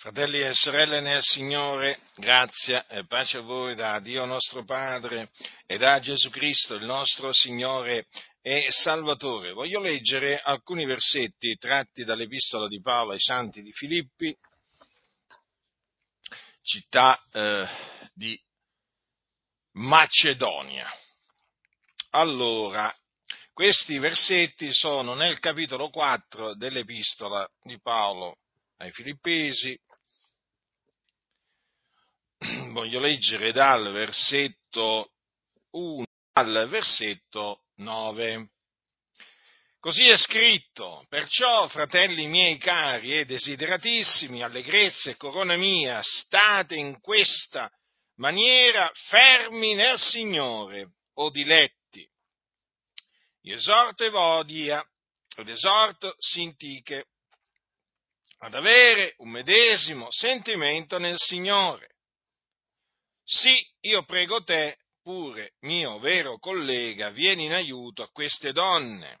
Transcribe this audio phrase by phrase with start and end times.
[0.00, 5.32] Fratelli e sorelle nel Signore, grazia e pace a voi da Dio nostro Padre
[5.66, 8.06] e da Gesù Cristo, il nostro Signore
[8.40, 9.50] e Salvatore.
[9.50, 14.32] Voglio leggere alcuni versetti tratti dall'Epistola di Paolo ai Santi di Filippi,
[16.62, 17.66] città eh,
[18.14, 18.40] di
[19.72, 20.88] Macedonia.
[22.10, 22.94] Allora,
[23.52, 28.36] questi versetti sono nel capitolo 4 dell'Epistola di Paolo
[28.76, 29.76] ai Filippesi,
[32.72, 35.12] voglio leggere dal versetto
[35.70, 38.50] 1 al versetto 9.
[39.80, 47.00] Così è scritto, perciò, fratelli miei cari e desideratissimi, allegrezza e corona mia, state in
[47.00, 47.70] questa
[48.16, 52.08] maniera fermi nel Signore, o diletti.
[53.42, 54.84] Io esorto Evodia
[55.36, 57.06] ed esorto Sintiche
[58.40, 61.97] ad avere un medesimo sentimento nel Signore
[63.30, 69.20] sì, io prego te, pure mio vero collega, vieni in aiuto a queste donne,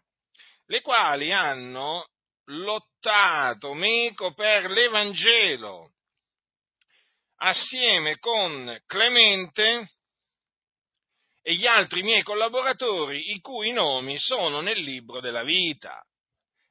[0.64, 2.08] le quali hanno
[2.46, 5.92] lottato meco per l'Evangelo,
[7.40, 9.90] assieme con Clemente
[11.42, 16.02] e gli altri miei collaboratori, i cui nomi sono nel libro della vita.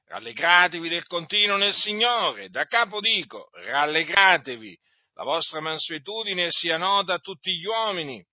[0.06, 4.76] Rallegratevi del continuo nel Signore, da capo dico, rallegratevi
[5.18, 8.24] la vostra mansuetudine sia nota a tutti gli uomini.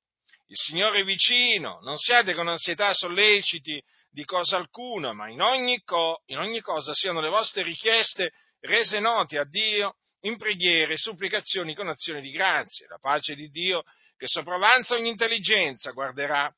[0.49, 5.83] Il Signore è vicino, non siate con ansietà solleciti di cosa alcuna, ma in ogni,
[5.83, 10.99] co, in ogni cosa siano le vostre richieste rese note a Dio in preghiere e
[10.99, 12.87] supplicazioni con azioni di grazie.
[12.89, 13.83] La pace di Dio,
[14.19, 16.55] che sopravanza ogni intelligenza, guarderà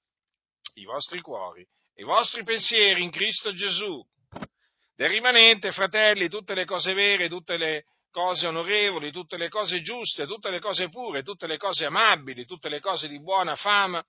[0.74, 1.62] i vostri cuori
[1.94, 4.04] e i vostri pensieri in Cristo Gesù.
[4.96, 7.84] Del rimanente, fratelli, tutte le cose vere, tutte le
[8.16, 12.70] cose onorevoli, tutte le cose giuste, tutte le cose pure, tutte le cose amabili, tutte
[12.70, 14.02] le cose di buona fama,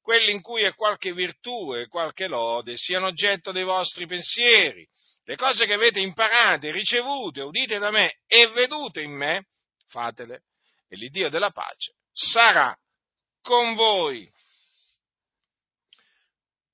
[0.00, 4.88] quelle in cui è qualche virtù e qualche lode, siano oggetto dei vostri pensieri.
[5.24, 9.48] Le cose che avete imparate, ricevute, udite da me e vedute in me,
[9.88, 10.44] fatele,
[10.88, 12.74] e l'Iddio della pace sarà
[13.42, 14.26] con voi.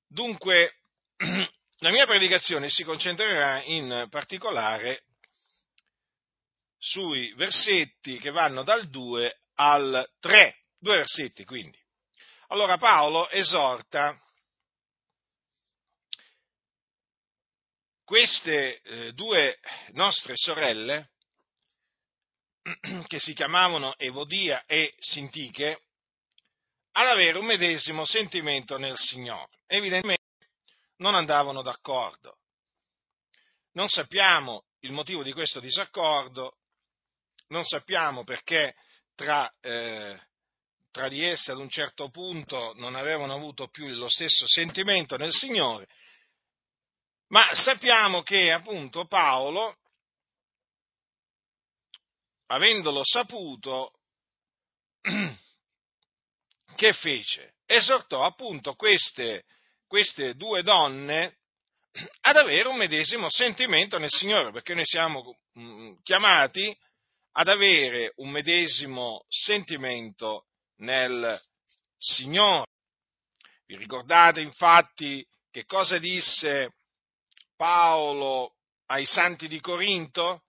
[0.07, 0.77] Dunque,
[1.81, 5.06] la mia predicazione si concentrerà in particolare
[6.87, 11.79] sui versetti che vanno dal 2 al 3, due versetti quindi.
[12.49, 14.17] Allora Paolo esorta
[18.05, 19.59] queste eh, due
[19.95, 21.11] nostre sorelle,
[23.09, 25.81] che si chiamavano Evodia e Sintiche,
[26.93, 29.59] ad avere un medesimo sentimento nel Signore.
[29.67, 30.23] Evidentemente
[30.99, 32.39] non andavano d'accordo.
[33.73, 36.59] Non sappiamo il motivo di questo disaccordo,
[37.49, 38.75] non sappiamo perché
[39.15, 40.21] tra, eh,
[40.91, 45.33] tra di esse ad un certo punto non avevano avuto più lo stesso sentimento nel
[45.33, 45.87] Signore,
[47.29, 49.77] ma sappiamo che appunto Paolo,
[52.47, 53.93] avendolo saputo,
[56.77, 57.55] che fece?
[57.67, 59.45] Esortò appunto queste,
[59.89, 61.39] queste due donne
[62.23, 66.77] ad avere un medesimo sentimento nel Signore, perché noi siamo mm, chiamati
[67.39, 70.47] ad avere un medesimo sentimento
[70.79, 71.39] nel
[71.99, 72.71] Signore.
[73.67, 76.75] Vi ricordate infatti che cosa disse
[77.55, 78.55] Paolo
[78.87, 80.45] ai santi di Corinto?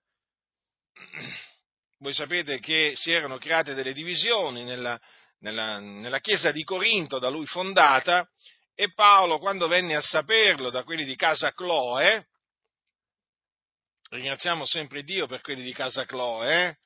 [2.00, 5.00] Voi sapete che si erano create delle divisioni nella,
[5.40, 8.30] nella, nella chiesa di Corinto da lui fondata
[8.74, 12.28] e Paolo quando venne a saperlo da quelli di casa Cloe,
[14.09, 16.78] ringraziamo sempre Dio per quelli di casa Chloe, eh?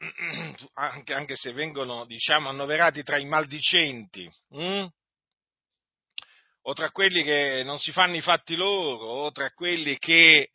[0.74, 4.86] anche, anche, se vengono, diciamo, annoverati tra i maldicenti, hm?
[6.62, 10.52] o tra quelli che non si fanno i fatti loro, o tra quelli che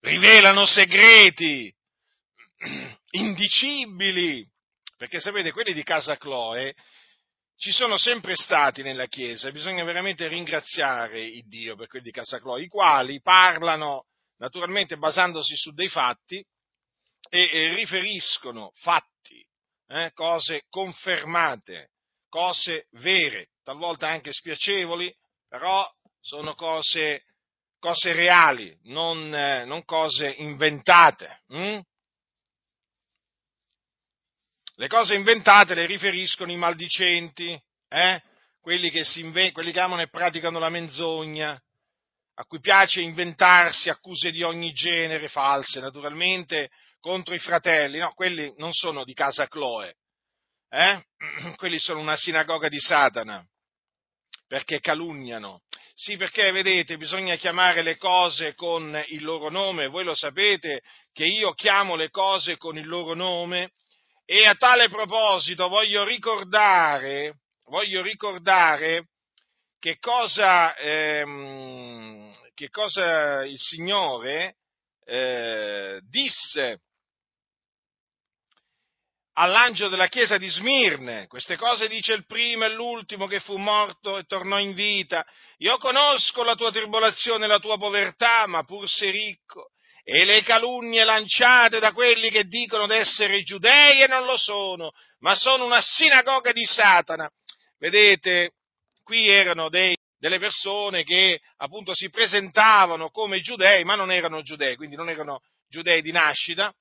[0.00, 1.74] rivelano segreti
[3.10, 4.46] indicibili,
[4.96, 6.74] perché sapete, quelli di casa Chloe
[7.56, 12.38] ci sono sempre stati nella Chiesa, bisogna veramente ringraziare il Dio per quelli di casa
[12.38, 14.04] Chloe, i quali parlano
[14.38, 16.44] naturalmente basandosi su dei fatti
[17.28, 19.46] e, e riferiscono fatti,
[19.88, 21.90] eh, cose confermate,
[22.28, 25.14] cose vere, talvolta anche spiacevoli,
[25.48, 25.86] però
[26.20, 27.24] sono cose,
[27.78, 31.42] cose reali, non, eh, non, cose inventate.
[31.48, 31.78] Hm?
[34.76, 38.22] Le cose inventate le riferiscono i maldicenti, eh?
[38.60, 41.60] quelli, che inve- quelli che amano e praticano la menzogna,
[42.40, 46.70] a cui piace inventarsi accuse di ogni genere, false naturalmente,
[47.00, 49.96] contro i fratelli, no, quelli non sono di casa Chloe,
[50.68, 51.02] eh?
[51.56, 53.44] quelli sono una sinagoga di Satana,
[54.46, 55.62] perché calunniano.
[55.94, 60.82] Sì, perché vedete, bisogna chiamare le cose con il loro nome, voi lo sapete
[61.12, 63.72] che io chiamo le cose con il loro nome
[64.24, 69.08] e a tale proposito voglio ricordare, voglio ricordare
[69.80, 72.27] che cosa, ehm,
[72.58, 74.56] che cosa il Signore
[75.04, 76.80] eh, disse
[79.34, 81.28] all'angelo della chiesa di Smirne.
[81.28, 85.24] Queste cose dice il primo e l'ultimo che fu morto e tornò in vita.
[85.58, 89.70] Io conosco la tua tribolazione e la tua povertà, ma pur sei ricco.
[90.02, 94.90] E le calunnie lanciate da quelli che dicono d'essere giudei e non lo sono,
[95.20, 97.30] ma sono una sinagoga di Satana.
[97.78, 98.54] Vedete,
[99.04, 104.76] qui erano dei, delle persone che appunto si presentavano come giudei, ma non erano giudei,
[104.76, 106.72] quindi non erano giudei di nascita.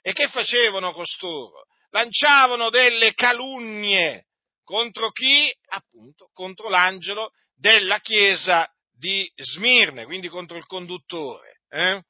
[0.00, 1.64] E che facevano costoro?
[1.94, 4.26] lanciavano delle calunnie
[4.64, 5.50] contro chi?
[5.68, 11.60] Appunto, contro l'angelo della chiesa di Smirne, quindi contro il conduttore.
[11.68, 12.02] Eh?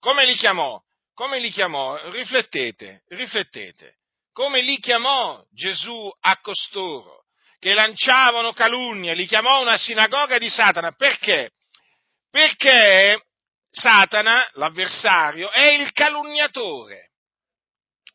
[0.00, 0.80] Come li chiamò?
[1.12, 2.10] Come li chiamò?
[2.10, 3.98] Riflettete, riflettete.
[4.32, 7.25] Come li chiamò Gesù a costoro?
[7.58, 10.92] Che lanciavano calunnie, li chiamò una sinagoga di Satana.
[10.92, 11.52] Perché?
[12.30, 13.22] Perché
[13.70, 17.12] Satana, l'avversario, è il calunniatore.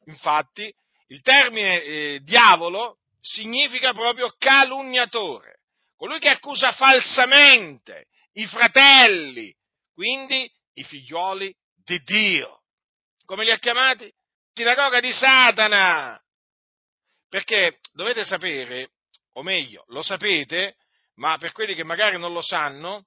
[0.05, 0.73] Infatti,
[1.07, 5.59] il termine eh, diavolo significa proprio calunniatore,
[5.95, 9.53] colui che accusa falsamente i fratelli,
[9.93, 11.53] quindi i figlioli
[11.83, 12.63] di Dio.
[13.25, 14.11] Come li ha chiamati?
[14.53, 16.19] Sinagoga di Satana.
[17.29, 18.89] Perché dovete sapere,
[19.33, 20.75] o meglio, lo sapete,
[21.15, 23.05] ma per quelli che magari non lo sanno,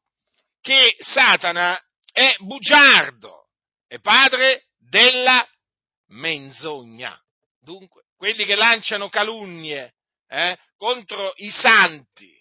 [0.60, 1.78] che Satana
[2.10, 3.48] è bugiardo,
[3.86, 5.46] è padre della
[6.08, 7.18] menzogna.
[7.60, 9.94] Dunque, quelli che lanciano calunnie
[10.28, 12.32] eh, contro i santi,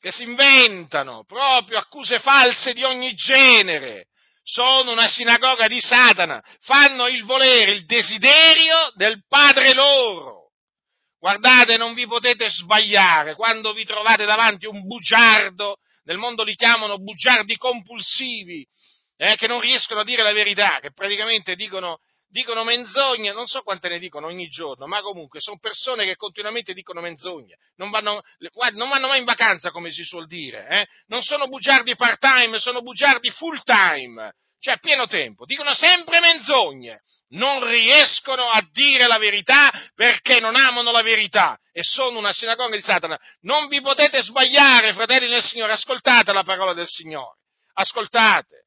[0.00, 4.06] che si inventano proprio accuse false di ogni genere,
[4.42, 10.37] sono una sinagoga di Satana, fanno il volere, il desiderio del padre loro.
[11.18, 13.34] Guardate, non vi potete sbagliare.
[13.34, 18.66] Quando vi trovate davanti un bugiardo, nel mondo li chiamano bugiardi compulsivi,
[19.16, 21.98] eh, che non riescono a dire la verità, che praticamente dicono
[22.30, 26.74] dicono menzogne, non so quante ne dicono ogni giorno, ma comunque sono persone che continuamente
[26.74, 28.20] dicono menzogne, non vanno,
[28.52, 30.86] guarda, non vanno mai in vacanza come si suol dire, eh?
[31.06, 37.02] non sono bugiardi part time, sono bugiardi full time, cioè pieno tempo, dicono sempre menzogne,
[37.30, 42.74] non riescono a dire la verità perché non amano la verità e sono una sinagoga
[42.74, 43.18] di Satana.
[43.42, 47.38] Non vi potete sbagliare, fratelli del Signore, ascoltate la parola del Signore,
[47.74, 48.64] ascoltate.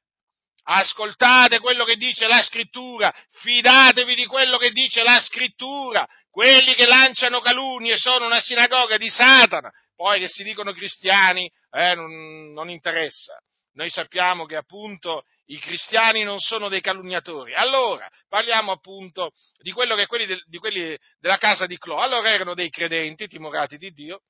[0.63, 3.11] Ascoltate quello che dice la scrittura,
[3.41, 6.07] fidatevi di quello che dice la scrittura.
[6.29, 9.71] Quelli che lanciano calunnie sono una sinagoga di Satana.
[9.95, 13.41] Poi che si dicono cristiani, eh, non, non interessa.
[13.73, 17.53] Noi sappiamo che appunto i cristiani non sono dei calunniatori.
[17.53, 19.31] Allora, parliamo appunto
[19.61, 21.97] di, quello che quelli, de, di quelli della casa di Clo.
[21.97, 24.21] Allora erano dei credenti, timorati di Dio,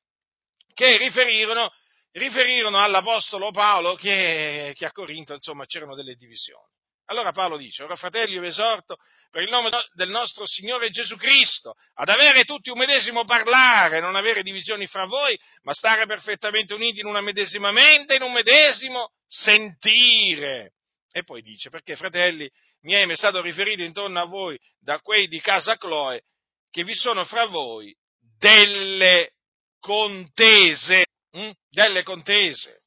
[0.74, 1.72] che riferirono
[2.14, 6.68] riferirono all'Apostolo Paolo che, che a Corinto insomma, c'erano delle divisioni.
[7.12, 8.96] Allora Paolo dice, ora fratelli vi esorto
[9.30, 14.16] per il nome del nostro Signore Gesù Cristo ad avere tutti un medesimo parlare, non
[14.16, 19.12] avere divisioni fra voi, ma stare perfettamente uniti in una medesima mente, in un medesimo
[19.28, 20.72] sentire.
[21.12, 22.50] E poi dice, perché fratelli
[22.84, 26.22] mi è stato riferito intorno a voi da quei di casa Chloe
[26.70, 27.94] che vi sono fra voi
[28.40, 29.34] delle
[29.82, 31.52] contese hm?
[31.70, 32.84] delle contese.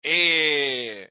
[0.00, 1.10] E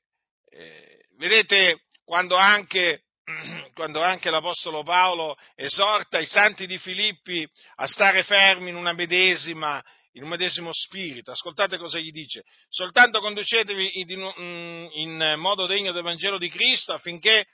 [0.50, 0.93] eh,
[1.28, 3.04] vedete, quando anche,
[3.74, 9.82] quando anche l'Apostolo Paolo esorta i santi di Filippi a stare fermi in una medesima
[10.16, 11.32] in un medesimo spirito.
[11.32, 12.44] Ascoltate cosa gli dice.
[12.70, 17.48] Soltanto conducetevi in, modo degno del Vangelo di Cristo affinché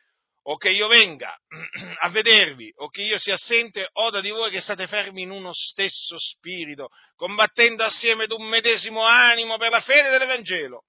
[0.43, 1.38] o che io venga
[2.01, 5.53] a vedervi, o che io sia assente, oda di voi che state fermi in uno
[5.53, 10.83] stesso spirito, combattendo assieme ad un medesimo animo per la fede dell'Evangelo,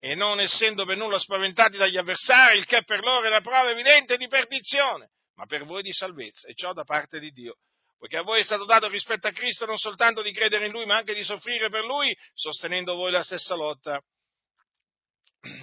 [0.00, 3.70] e non essendo per nulla spaventati dagli avversari, il che per loro è la prova
[3.70, 7.56] evidente di perdizione, ma per voi di salvezza, e ciò da parte di Dio.
[7.98, 10.86] Poiché a voi è stato dato rispetto a Cristo non soltanto di credere in Lui,
[10.86, 14.02] ma anche di soffrire per Lui, sostenendo voi la stessa lotta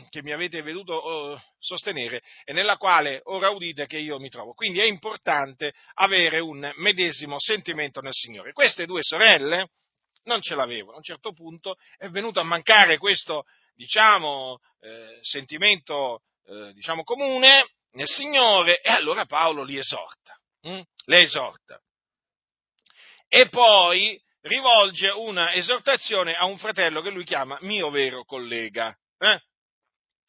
[0.10, 4.54] che mi avete veduto oh, sostenere e nella quale ora udite che io mi trovo.
[4.54, 8.54] Quindi è importante avere un medesimo sentimento nel Signore.
[8.54, 9.70] Queste due sorelle
[10.24, 13.46] non ce l'avevano, a un certo punto è venuto a mancare questo
[13.78, 20.82] diciamo, eh, sentimento, eh, diciamo, comune nel Signore e allora Paolo li esorta, hm?
[21.06, 21.80] le esorta.
[23.30, 28.96] E poi rivolge una esortazione a un fratello che lui chiama mio vero collega.
[29.20, 29.40] Eh?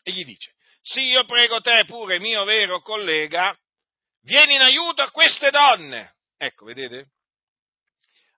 [0.02, 3.57] E gli dice, sì, io prego te pure, mio vero collega,
[4.23, 6.17] vieni in aiuto a queste donne.
[6.37, 7.12] Ecco, vedete?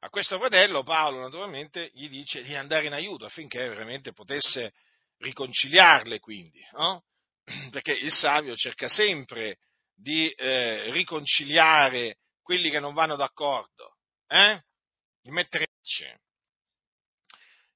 [0.03, 4.73] A questo fratello Paolo naturalmente gli dice di andare in aiuto affinché veramente potesse
[5.21, 7.05] riconciliarle quindi, no?
[7.71, 9.59] Perché il savio cerca sempre
[9.95, 13.97] di eh, riconciliare quelli che non vanno d'accordo,
[14.27, 14.63] eh?
[15.23, 15.69] di mettere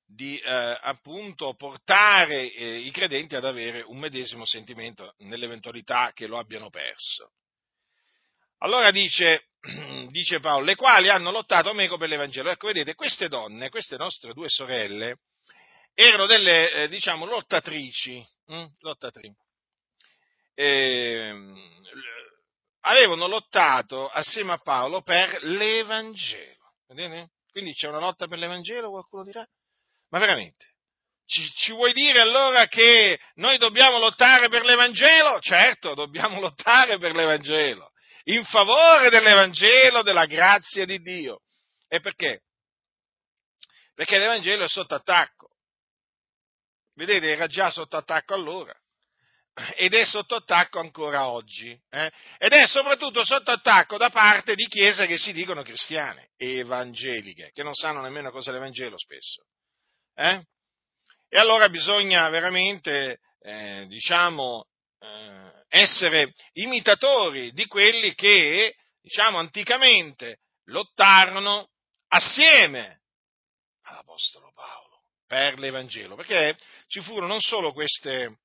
[0.06, 6.38] di eh, appunto portare eh, i credenti ad avere un medesimo sentimento nell'eventualità che lo
[6.38, 7.32] abbiano perso.
[8.58, 9.48] Allora dice,
[10.08, 12.50] dice Paolo, le quali hanno lottato meco per l'Evangelo.
[12.50, 15.18] Ecco, vedete, queste donne, queste nostre due sorelle,
[15.94, 18.66] erano delle, eh, diciamo, lottatrici, hm?
[18.80, 19.42] lottatrici.
[20.54, 21.32] Eh,
[22.80, 26.74] avevano lottato assieme a Paolo per l'Evangelo.
[26.88, 27.30] Vedete?
[27.50, 29.46] Quindi c'è una lotta per l'Evangelo, qualcuno dirà?
[30.10, 30.72] Ma veramente?
[31.26, 35.40] Ci, ci, vuoi dire allora che noi dobbiamo lottare per l'Evangelo?
[35.40, 37.92] Certo, dobbiamo lottare per l'Evangelo,
[38.24, 41.40] in favore dell'Evangelo, della grazia di Dio.
[41.88, 42.42] E perché?
[43.94, 45.43] Perché l'Evangelo è sotto attacco.
[46.94, 48.74] Vedete, era già sotto attacco allora
[49.76, 51.78] ed è sotto attacco ancora oggi.
[51.90, 52.10] Eh?
[52.38, 57.62] Ed è soprattutto sotto attacco da parte di chiese che si dicono cristiane, evangeliche, che
[57.62, 59.44] non sanno nemmeno cos'è l'Evangelo spesso.
[60.14, 60.42] Eh?
[61.28, 64.66] E allora bisogna veramente, eh, diciamo,
[64.98, 71.70] eh, essere imitatori di quelli che, diciamo, anticamente lottarono
[72.08, 73.02] assieme
[73.82, 74.93] all'Apostolo Paolo
[75.26, 78.38] per l'Evangelo, perché ci furono non solo queste,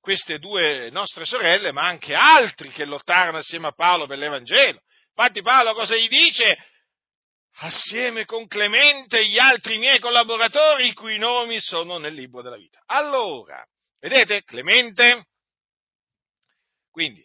[0.00, 4.80] queste due nostre sorelle, ma anche altri che lottarono assieme a Paolo per l'Evangelo.
[5.16, 6.58] Infatti Paolo cosa gli dice?
[7.58, 12.56] assieme con Clemente e gli altri miei collaboratori, i cui nomi sono nel libro della
[12.56, 12.82] vita.
[12.86, 13.64] Allora,
[14.00, 15.28] vedete, Clemente,
[16.90, 17.24] quindi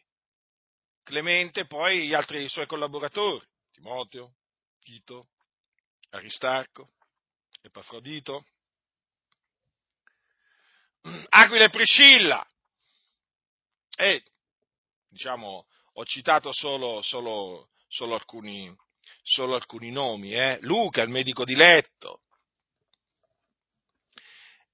[1.04, 4.36] Clemente, poi gli altri suoi collaboratori, Timoteo,
[4.80, 5.30] Tito,
[6.12, 6.92] Aristarco,
[7.62, 8.46] Epafrodito,
[11.30, 12.46] Aquila e Priscilla.
[13.96, 14.24] E,
[15.10, 18.74] diciamo, ho citato solo, solo, solo alcuni,
[19.22, 20.58] solo alcuni nomi, eh?
[20.62, 22.22] Luca, il medico di letto,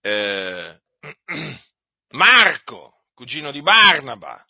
[0.01, 0.80] eh,
[2.10, 4.46] Marco, cugino di Barnaba,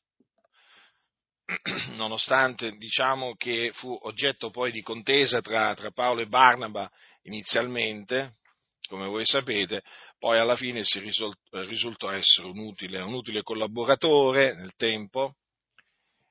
[1.95, 6.91] nonostante diciamo che fu oggetto poi di contesa tra, tra Paolo e Barnaba
[7.23, 8.39] inizialmente,
[8.87, 9.83] come voi sapete,
[10.17, 15.35] poi alla fine si risultò essere un utile, un utile collaboratore nel tempo.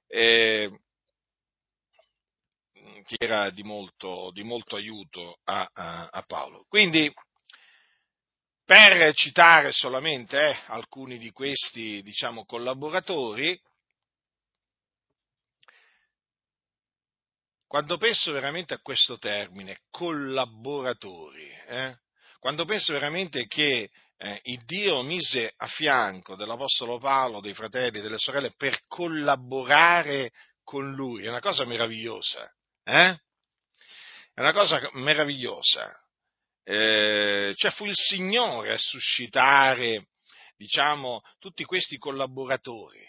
[0.06, 0.70] Eh,
[3.04, 6.64] che era di molto, di molto aiuto a, a, a, Paolo.
[6.68, 7.12] Quindi,
[8.64, 13.60] per citare solamente eh, alcuni di questi, diciamo, collaboratori,
[17.66, 21.98] quando penso veramente a questo termine, collaboratori, eh,
[22.44, 28.18] quando penso veramente che eh, il Dio mise a fianco dell'Apostolo Paolo, dei fratelli delle
[28.18, 30.30] sorelle per collaborare
[30.62, 32.46] con lui, è una cosa meravigliosa.
[32.84, 33.18] Eh?
[34.34, 35.98] È una cosa meravigliosa.
[36.64, 40.08] Eh, cioè fu il Signore a suscitare,
[40.54, 43.06] diciamo, tutti questi collaboratori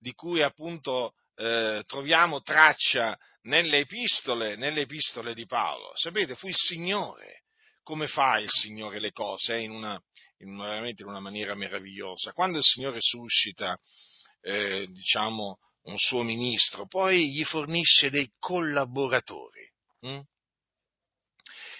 [0.00, 5.92] di cui appunto eh, troviamo traccia nelle epistole, nelle epistole di Paolo.
[5.94, 7.43] Sapete, fu il Signore.
[7.84, 9.56] Come fa il Signore le cose?
[9.56, 9.62] Eh?
[9.62, 10.02] In una,
[10.38, 12.32] in veramente in una maniera meravigliosa.
[12.32, 13.78] Quando il Signore suscita,
[14.40, 19.70] eh, diciamo, un suo ministro, poi gli fornisce dei collaboratori.
[20.00, 20.20] Hm?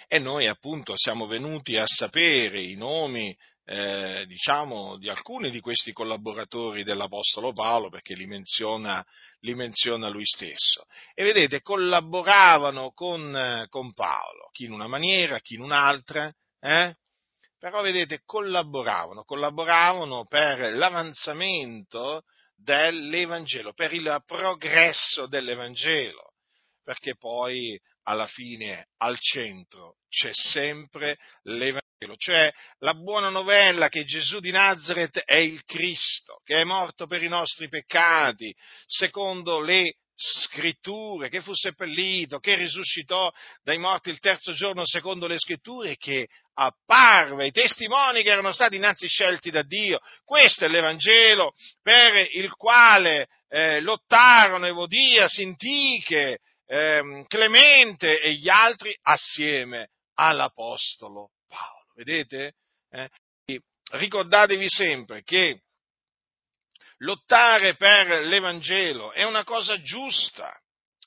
[0.07, 3.35] E noi appunto siamo venuti a sapere i nomi,
[3.67, 9.03] eh, diciamo, di alcuni di questi collaboratori dell'Apostolo Paolo, perché li menziona,
[9.39, 10.85] li menziona lui stesso.
[11.13, 16.95] E vedete, collaboravano con, con, Paolo, chi in una maniera, chi in un'altra, eh?
[17.57, 22.23] però vedete, collaboravano, collaboravano per l'avanzamento
[22.55, 26.33] dell'Evangelo, per il progresso dell'Evangelo,
[26.83, 31.84] perché poi alla fine al centro c'è sempre l'Evangelo,
[32.17, 37.23] cioè la buona novella che Gesù di Nazareth è il Cristo, che è morto per
[37.23, 38.53] i nostri peccati,
[38.85, 43.31] secondo le scritture, che fu seppellito, che risuscitò
[43.63, 48.77] dai morti il terzo giorno secondo le scritture che apparve ai testimoni che erano stati
[48.77, 49.99] innanzi scelti da Dio.
[50.23, 58.97] Questo è l'Evangelo per il quale eh, lottarono Evodia, Sintiche, eh, Clemente e gli altri
[59.01, 61.31] assieme all'Apostolo.
[61.95, 62.53] Vedete?
[62.89, 63.09] Eh?
[63.91, 65.61] Ricordatevi sempre che
[66.97, 70.53] lottare per l'Evangelo è una cosa giusta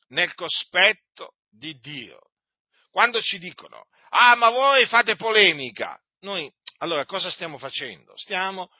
[0.08, 2.30] nel cospetto di Dio.
[2.90, 8.16] Quando ci dicono, ah ma voi fate polemica, noi allora cosa stiamo facendo?
[8.16, 8.70] Stiamo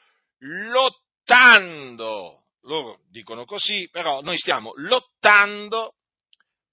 [0.70, 5.94] lottando, loro dicono così, però noi stiamo lottando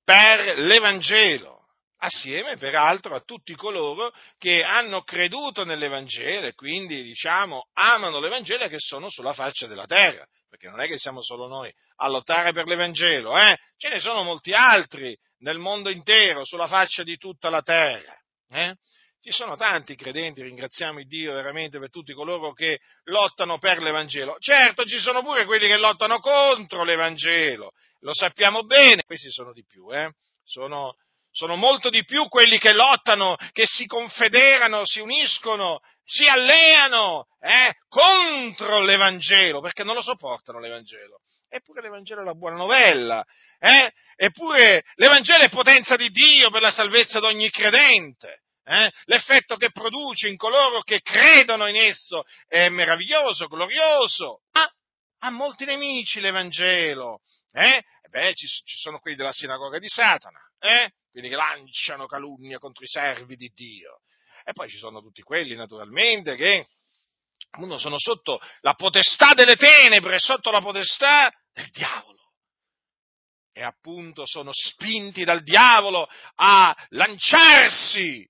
[0.03, 1.54] per l'Evangelo
[2.05, 8.69] assieme peraltro a tutti coloro che hanno creduto nell'Evangelo e quindi diciamo amano l'Evangelo e
[8.69, 12.53] che sono sulla faccia della terra, perché non è che siamo solo noi a lottare
[12.53, 13.57] per l'Evangelo, eh?
[13.77, 18.17] ce ne sono molti altri nel mondo intero, sulla faccia di tutta la terra.
[18.49, 18.75] Eh?
[19.21, 24.35] Ci sono tanti credenti, ringraziamo Dio veramente per tutti coloro che lottano per l'Evangelo.
[24.39, 27.71] Certo, ci sono pure quelli che lottano contro l'Evangelo,
[28.01, 30.11] lo sappiamo bene, questi sono di più, eh?
[30.43, 30.95] sono,
[31.35, 37.75] sono molto di più quelli che lottano, che si confederano, si uniscono, si alleano eh,
[37.89, 41.19] contro l'Evangelo, perché non lo sopportano l'Evangelo.
[41.49, 43.25] Eppure l'Evangelo è la buona novella,
[43.59, 43.91] eh?
[44.15, 48.43] eppure l'Evangelo è potenza di Dio per la salvezza di ogni credente.
[48.63, 48.89] Eh?
[49.03, 54.71] L'effetto che produce in coloro che credono in esso è meraviglioso, glorioso, ma
[55.19, 57.19] ha molti nemici l'Evangelo.
[57.51, 57.83] Eh?
[58.09, 60.91] Beh, ci, ci, sono quelli della sinagoga di Satana, eh?
[61.11, 64.01] quelli che lanciano calunnia contro i servi di Dio.
[64.43, 66.67] E poi ci sono tutti quelli, naturalmente, che
[67.57, 72.33] uno sono sotto la potestà delle tenebre, sotto la potestà del diavolo.
[73.53, 78.29] E appunto sono spinti dal diavolo a lanciarsi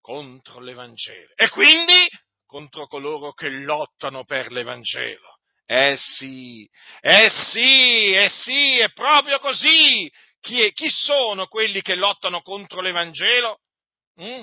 [0.00, 1.32] contro l'Evangelo.
[1.36, 2.08] E quindi
[2.44, 5.38] contro coloro che lottano per l'Evangelo.
[5.64, 6.68] Eh sì,
[7.00, 10.10] eh sì, eh sì, è proprio così.
[10.46, 13.62] Chi, è, chi sono quelli che lottano contro l'Evangelo?
[14.22, 14.42] Mm?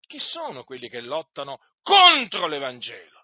[0.00, 3.21] Chi sono quelli che lottano contro l'Evangelo?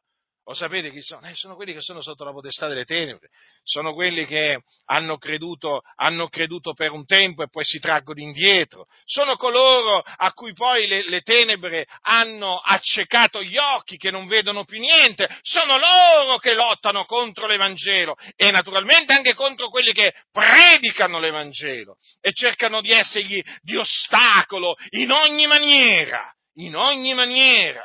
[0.48, 1.28] Lo sapete chi sono?
[1.28, 3.28] Eh, sono quelli che sono sotto la potestà delle tenebre,
[3.64, 8.86] sono quelli che hanno creduto, hanno creduto, per un tempo e poi si traggono indietro,
[9.04, 14.64] sono coloro a cui poi le, le, tenebre hanno accecato gli occhi, che non vedono
[14.64, 21.18] più niente, sono loro che lottano contro l'Evangelo e naturalmente anche contro quelli che predicano
[21.20, 27.84] l'Evangelo e cercano di essergli di ostacolo in ogni maniera, in ogni maniera.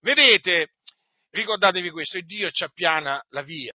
[0.00, 0.70] Vedete,
[1.30, 3.72] Ricordatevi questo, Dio ci appiana la via,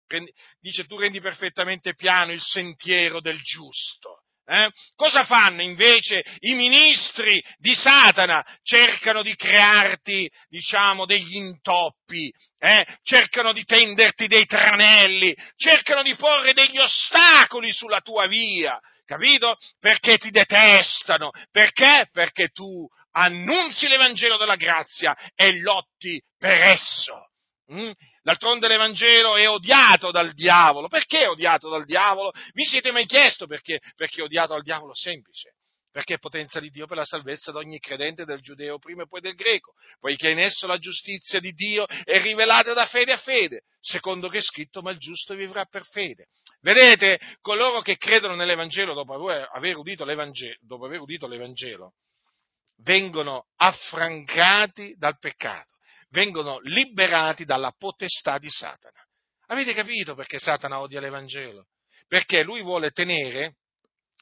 [0.59, 4.23] dice tu rendi perfettamente piano il sentiero del giusto.
[4.45, 4.71] Eh?
[4.97, 8.45] Cosa fanno invece i ministri di Satana?
[8.63, 12.85] Cercano di crearti, diciamo, degli intoppi, eh?
[13.03, 19.57] cercano di tenderti dei tranelli, cercano di porre degli ostacoli sulla tua via, capito?
[19.79, 22.09] Perché ti detestano, perché?
[22.11, 27.32] Perché tu annunzi l'Evangelo della grazia e lotti per esso.
[27.73, 27.91] Mm?
[28.23, 30.89] D'altronde l'Evangelo è odiato dal diavolo.
[30.89, 32.33] Perché è odiato dal diavolo?
[32.53, 33.81] Vi siete mai chiesto perché?
[33.97, 34.95] Perché è odiato dal diavolo?
[34.95, 35.55] Semplice.
[35.91, 39.07] Perché è potenza di Dio per la salvezza di ogni credente del giudeo prima e
[39.07, 43.19] poi del greco, poiché in esso la giustizia di Dio è rivelata da fede a
[43.19, 46.29] fede, secondo che è scritto, ma il giusto vivrà per fede.
[46.63, 51.93] Vedete, coloro che credono nell'Evangelo dopo aver udito l'Evangelo, dopo aver udito l'Evangelo
[52.85, 55.77] vengono affrancati dal peccato
[56.13, 59.01] vengono liberati dalla potestà di Satana.
[59.47, 61.67] Avete capito perché Satana odia l'Evangelo?
[62.07, 63.57] Perché lui vuole tenere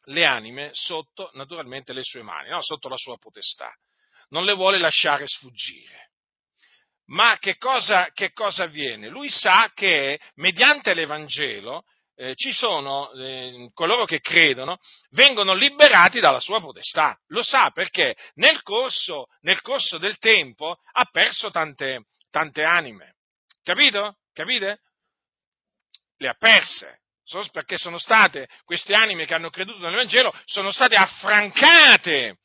[0.05, 2.63] le anime sotto, naturalmente, le sue mani, no?
[2.63, 3.73] sotto la sua potestà.
[4.31, 6.09] Non le vuole lasciare sfuggire.
[7.07, 9.09] Ma che cosa, che cosa avviene?
[9.09, 11.85] Lui sa che mediante l'Evangelo
[12.21, 14.77] eh, ci sono eh, coloro che credono,
[15.13, 17.19] vengono liberati dalla sua potestà.
[17.29, 23.15] Lo sa perché nel corso, nel corso del tempo ha perso tante, tante anime.
[23.63, 24.19] Capito?
[24.35, 24.81] Capite?
[26.19, 26.99] Le ha perse.
[27.53, 32.39] Perché sono state, queste anime che hanno creduto nell'Evangelo, sono state affrancate,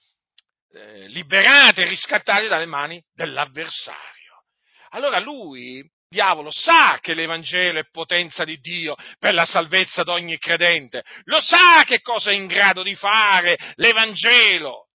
[0.72, 4.44] eh, liberate, riscattate dalle mani dell'avversario.
[4.92, 5.84] Allora lui
[6.16, 11.42] diavolo sa che l'Evangelo è potenza di Dio per la salvezza di ogni credente, lo
[11.42, 14.88] sa che cosa è in grado di fare l'Evangelo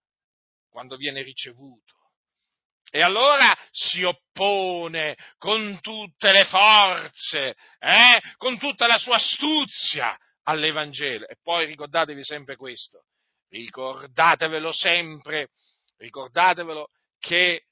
[0.71, 1.99] quando viene ricevuto.
[2.91, 11.29] E allora si oppone con tutte le forze, eh, con tutta la sua astuzia all'Evangelo.
[11.29, 13.05] E poi ricordatevi sempre questo,
[13.51, 15.49] ricordatevelo sempre,
[15.99, 16.89] ricordatevelo
[17.21, 17.67] che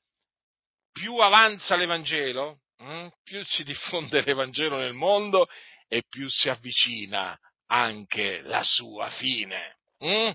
[0.92, 5.48] più avanza l'Evangelo, hm, più si diffonde l'Evangelo nel mondo
[5.88, 9.76] e più si avvicina anche la sua fine.
[9.98, 10.32] Hm?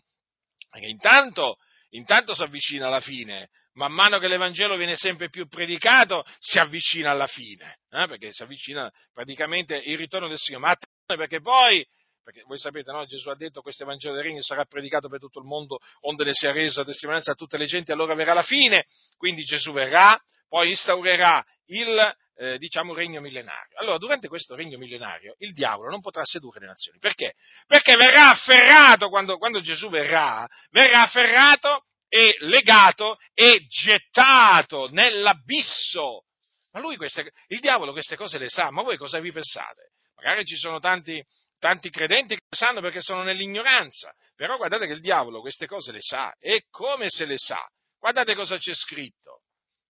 [0.70, 1.58] Perché intanto,
[1.92, 7.12] intanto si avvicina alla fine, man mano che l'Evangelo viene sempre più predicato, si avvicina
[7.12, 8.08] alla fine, eh?
[8.08, 10.66] perché si avvicina praticamente il ritorno del Signore.
[10.66, 11.86] Ma attenzione perché poi,
[12.24, 13.06] perché voi sapete, no?
[13.06, 16.34] Gesù ha detto questo Evangelo del Regno sarà predicato per tutto il mondo, onde ne
[16.34, 18.86] sia resa testimonianza a tutte le genti, allora verrà la fine,
[19.18, 23.78] quindi Gesù verrà, poi instaurerà il eh, diciamo, regno millenario.
[23.78, 26.98] Allora, durante questo regno millenario, il diavolo non potrà sedurre le nazioni.
[27.00, 27.34] Perché?
[27.68, 36.26] Perché verrà afferrato, quando, quando Gesù verrà, verrà afferrato e legato e gettato nell'abisso.
[36.72, 39.92] Ma lui queste, il diavolo queste cose le sa, ma voi cosa vi pensate?
[40.16, 41.24] Magari ci sono tanti,
[41.64, 46.02] tanti credenti che sanno perché sono nell'ignoranza, però guardate che il diavolo queste cose le
[46.02, 47.66] sa, e come se le sa?
[47.98, 49.44] Guardate cosa c'è scritto.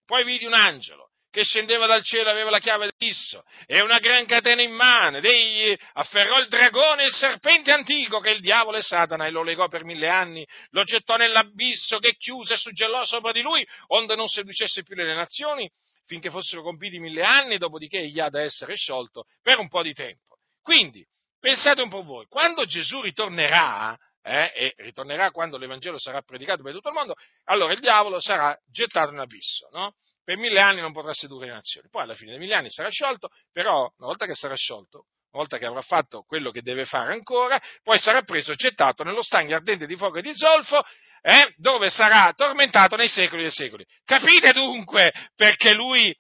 [0.06, 4.28] Poi vidi un angelo che scendeva dal cielo, aveva la chiave dell'isso e una gran
[4.28, 8.78] catena in mano, ed egli afferrò il dragone il serpente antico, che è il diavolo
[8.78, 13.04] e Satana, e lo legò per mille anni, lo gettò nell'abisso che chiuse e suggellò
[13.04, 15.68] sopra di lui, onde non seducesse più le nazioni,
[16.06, 19.94] finché fossero compiti mille anni, dopodiché egli ha da essere sciolto per un po' di
[19.94, 20.38] tempo.
[20.62, 21.04] Quindi,
[21.44, 26.72] pensate un po' voi, quando Gesù ritornerà, eh, e ritornerà quando l'Evangelo sarà predicato per
[26.72, 27.16] tutto il mondo,
[27.50, 29.94] allora il diavolo sarà gettato in abisso, no?
[30.24, 32.88] per mille anni non potrà sedurre le nazioni, poi alla fine dei mille anni sarà
[32.88, 36.86] sciolto, però una volta che sarà sciolto, una volta che avrà fatto quello che deve
[36.86, 40.82] fare ancora, poi sarà preso e gettato nello stagno ardente di fuoco e di zolfo,
[41.24, 43.86] eh, dove sarà tormentato nei secoli dei secoli.
[44.06, 46.16] Capite dunque perché lui,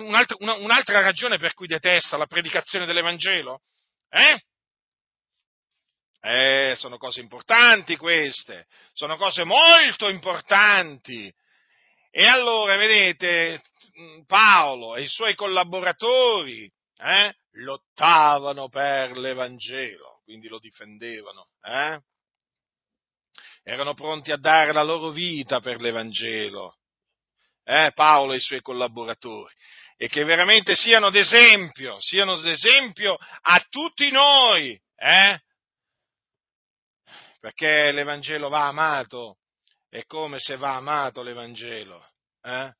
[0.00, 3.62] un'altra, un'altra ragione per cui detesta la predicazione dell'Evangelo?
[4.10, 4.38] Eh?
[6.28, 11.32] Eh, sono cose importanti queste, sono cose molto importanti.
[12.10, 13.62] E allora, vedete,
[14.26, 21.46] Paolo e i suoi collaboratori eh, lottavano per l'Evangelo, quindi lo difendevano.
[21.62, 22.00] Eh?
[23.62, 26.74] Erano pronti a dare la loro vita per l'Evangelo,
[27.62, 29.54] eh, Paolo e i suoi collaboratori,
[29.96, 35.40] e che veramente siano d'esempio, siano d'esempio a tutti noi, eh?
[37.40, 39.38] Perché l'Evangelo va amato,
[39.88, 42.06] è come se va amato l'Evangelo,
[42.42, 42.72] eh?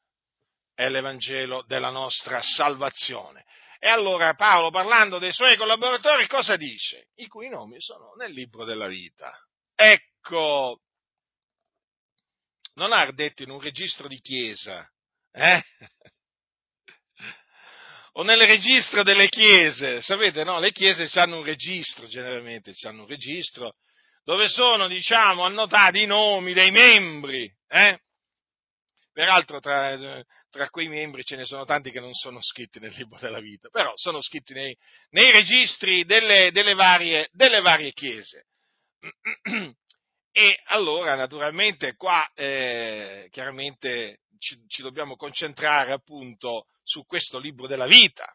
[0.74, 3.44] è l'Evangelo della nostra salvazione.
[3.78, 7.08] E allora Paolo, parlando dei suoi collaboratori, cosa dice?
[7.16, 9.32] I cui nomi sono nel libro della vita.
[9.74, 10.80] Ecco,
[12.74, 14.86] non ha detto in un registro di chiesa,
[15.32, 15.62] eh?
[18.12, 20.58] o nel registro delle chiese, sapete, no?
[20.58, 23.74] Le chiese hanno un registro, generalmente hanno un registro
[24.26, 27.48] dove sono, diciamo, annotati i nomi dei membri.
[27.68, 28.00] Eh?
[29.12, 29.96] Peraltro tra,
[30.50, 33.68] tra, quei membri ce ne sono tanti che non sono scritti nel libro della vita,
[33.68, 34.76] però sono scritti nei,
[35.10, 38.46] nei registri delle, delle, varie, delle, varie, chiese.
[40.36, 47.86] E allora, naturalmente, qua eh, chiaramente ci, ci dobbiamo concentrare appunto su questo libro della
[47.86, 48.30] vita,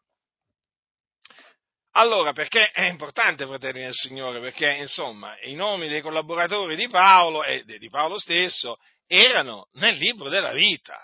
[1.93, 4.39] allora, perché è importante, fratelli del Signore?
[4.39, 8.77] Perché, insomma, i nomi dei collaboratori di Paolo e di Paolo stesso
[9.08, 10.97] erano nel libro della vita.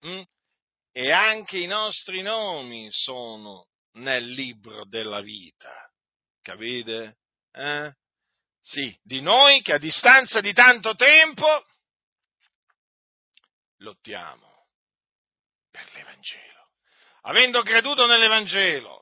[0.00, 0.22] Hm?
[0.90, 5.88] E anche i nostri nomi sono nel libro della vita.
[6.42, 7.18] Capite?
[7.52, 7.94] Eh?
[8.60, 11.66] Sì, di noi che a distanza di tanto tempo
[13.78, 14.66] lottiamo
[15.70, 16.70] per l'Evangelo.
[17.22, 19.01] Avendo creduto nell'Evangelo,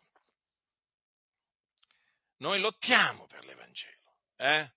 [2.40, 4.70] noi lottiamo per l'Evangelo, eh?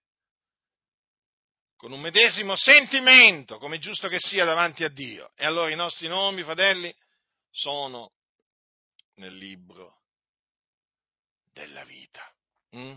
[1.84, 5.34] con un medesimo sentimento, come è giusto che sia davanti a Dio.
[5.36, 6.96] E allora i nostri nomi, fratelli,
[7.52, 8.14] sono
[9.16, 10.04] nel libro
[11.52, 12.26] della vita.
[12.78, 12.96] Mm?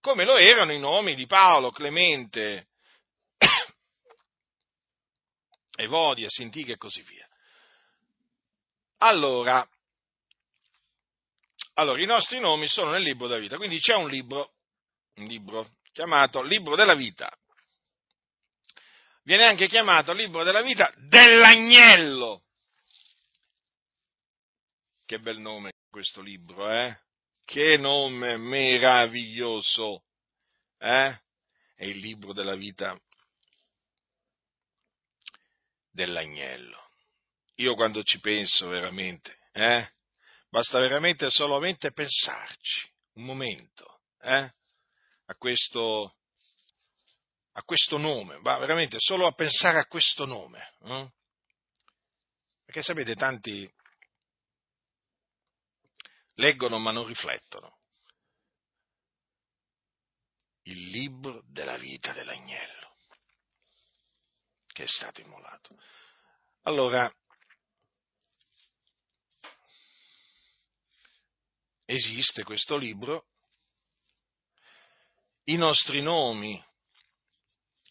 [0.00, 2.68] Come lo erano i nomi di Paolo, Clemente,
[5.76, 7.26] Evodia, Sintiche e così via.
[8.98, 9.66] Allora,
[11.82, 14.54] allora, i nostri nomi sono nel libro della vita, quindi c'è un libro,
[15.16, 17.30] un libro chiamato Libro della vita.
[19.24, 22.44] Viene anche chiamato Libro della vita dell'agnello.
[25.04, 26.98] Che bel nome questo libro, eh?
[27.44, 30.04] Che nome meraviglioso,
[30.78, 31.20] eh?
[31.74, 32.98] È il libro della vita
[35.90, 36.80] dell'agnello.
[37.56, 39.92] Io quando ci penso veramente, eh?
[40.52, 44.54] Basta veramente solamente pensarci un momento eh,
[45.24, 46.18] a, questo,
[47.52, 50.74] a, questo, nome, ma veramente solo a pensare a questo nome.
[50.82, 51.10] Eh?
[52.66, 53.66] Perché sapete, tanti
[56.34, 57.78] leggono ma non riflettono.
[60.64, 62.94] Il libro della vita dell'agnello
[64.66, 65.78] che è stato immolato.
[66.64, 67.10] Allora,
[71.84, 73.26] esiste questo libro,
[75.44, 76.62] i nostri nomi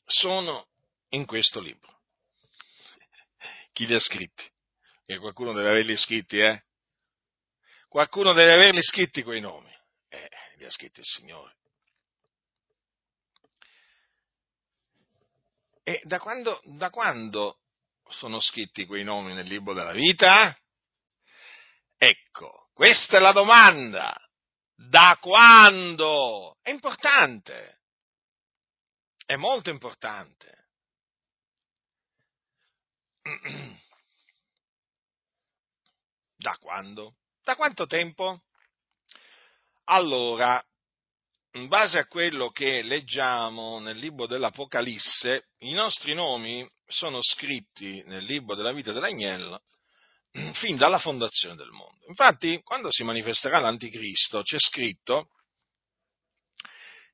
[0.05, 0.67] sono
[1.09, 1.99] in questo libro.
[3.73, 4.49] Chi li ha scritti?
[5.05, 6.63] Che qualcuno deve averli scritti, eh?
[7.87, 9.71] Qualcuno deve averli scritti quei nomi.
[10.07, 11.55] Eh, li ha scritti il Signore.
[15.83, 17.59] E da quando, da quando
[18.07, 20.57] sono scritti quei nomi nel libro della vita?
[21.97, 24.11] Ecco, questa è la domanda.
[24.73, 26.57] Da quando?
[26.63, 27.81] È importante.
[29.23, 30.69] È molto importante.
[36.35, 37.17] Da quando?
[37.43, 38.41] Da quanto tempo?
[39.83, 40.59] Allora,
[41.51, 48.23] in base a quello che leggiamo nel libro dell'Apocalisse, i nostri nomi sono scritti nel
[48.23, 49.61] libro della vita dell'agnello
[50.53, 52.05] fin dalla fondazione del mondo.
[52.07, 55.29] Infatti, quando si manifesterà l'anticristo, c'è scritto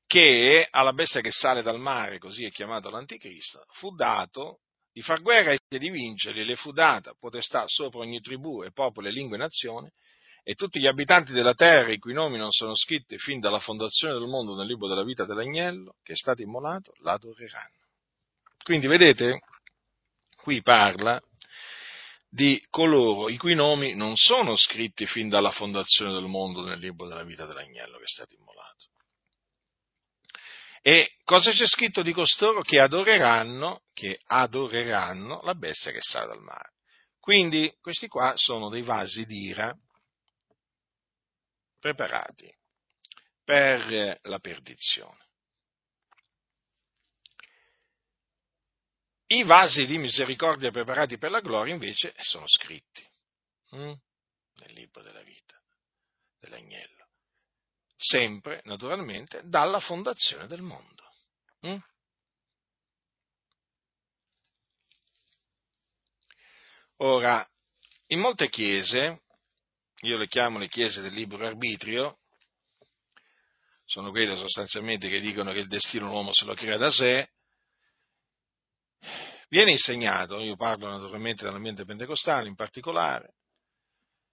[0.06, 5.20] che alla bestia che sale dal mare, così è chiamato l'anticristo, fu dato di far
[5.20, 9.36] guerra e di vincerli, le fu data potestà sopra ogni tribù e popolo e lingua
[9.36, 9.92] e nazione,
[10.42, 14.14] e tutti gli abitanti della terra, i cui nomi non sono scritti fin dalla fondazione
[14.14, 17.76] del mondo nel libro della vita dell'agnello, che è stato immolato, l'adoreranno.
[18.64, 19.40] Quindi vedete,
[20.36, 21.20] qui parla
[22.38, 27.08] di coloro i cui nomi non sono scritti fin dalla fondazione del mondo nel libro
[27.08, 28.86] della vita dell'agnello che è stato immolato.
[30.80, 32.62] E cosa c'è scritto di costoro?
[32.62, 36.74] Che adoreranno, che adoreranno la bestia che sale dal mare.
[37.18, 39.76] Quindi questi qua sono dei vasi d'ira
[41.80, 42.48] preparati
[43.42, 45.27] per la perdizione.
[49.30, 53.06] I vasi di misericordia preparati per la gloria invece sono scritti
[53.70, 53.76] hm,
[54.54, 55.54] nel libro della vita
[56.38, 57.08] dell'agnello,
[57.94, 61.10] sempre naturalmente dalla fondazione del mondo.
[61.60, 61.76] Hm?
[67.00, 67.46] Ora,
[68.06, 69.22] in molte chiese
[70.02, 72.20] io le chiamo le chiese del libero arbitrio,
[73.84, 77.30] sono quelle sostanzialmente che dicono che il destino dell'uomo se lo crea da sé,
[79.48, 83.34] viene insegnato, io parlo naturalmente dell'ambiente pentecostale in particolare,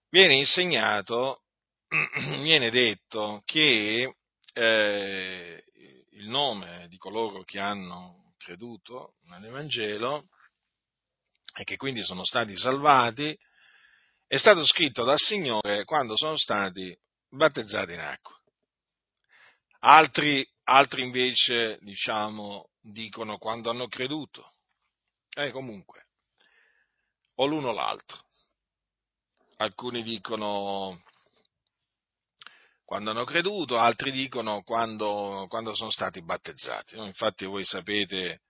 [0.10, 1.44] viene insegnato,
[2.42, 4.16] viene detto che
[4.54, 5.64] eh,
[6.12, 10.28] il nome di coloro che hanno creduto nell'Evangelo
[11.58, 13.38] e che quindi sono stati salvati
[14.28, 16.98] è stato scritto dal Signore quando sono stati
[17.30, 18.36] battezzati in acqua.
[19.80, 24.52] Altri, altri invece, diciamo, dicono quando hanno creduto.
[25.36, 26.08] Eh, comunque,
[27.36, 28.24] o l'uno o l'altro.
[29.58, 31.02] Alcuni dicono
[32.86, 36.98] quando hanno creduto, altri dicono quando, quando sono stati battezzati.
[36.98, 38.44] Infatti voi sapete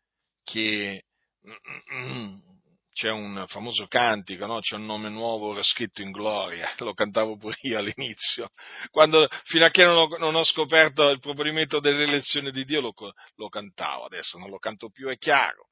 [0.44, 1.06] che
[2.92, 4.60] c'è un famoso cantico, no?
[4.60, 8.50] c'è un nome nuovo ora scritto in gloria, lo cantavo pure io all'inizio,
[8.92, 12.94] Quando, fino a che non ho, non ho, scoperto il proponimento dell'elezione di Dio lo,
[13.36, 15.70] lo, cantavo, adesso non lo canto più, è chiaro.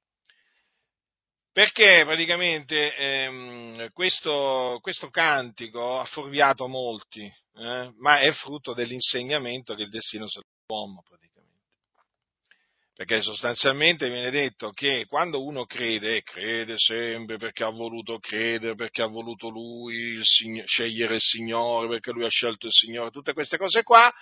[1.54, 7.94] Perché praticamente ehm, questo, questo, cantico ha fuorviato molti, eh?
[8.00, 11.34] ma è frutto dell'insegnamento che il destino sarà l'uomo praticamente
[12.96, 19.02] perché sostanzialmente viene detto che quando uno crede, crede sempre perché ha voluto credere, perché
[19.02, 23.58] ha voluto lui il scegliere il Signore, perché lui ha scelto il Signore, tutte queste
[23.58, 24.14] cose qua,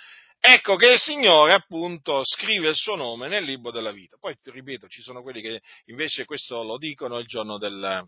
[0.41, 4.17] ecco che il Signore appunto scrive il suo nome nel libro della vita.
[4.19, 8.05] Poi, ripeto, ci sono quelli che invece questo lo dicono il giorno del,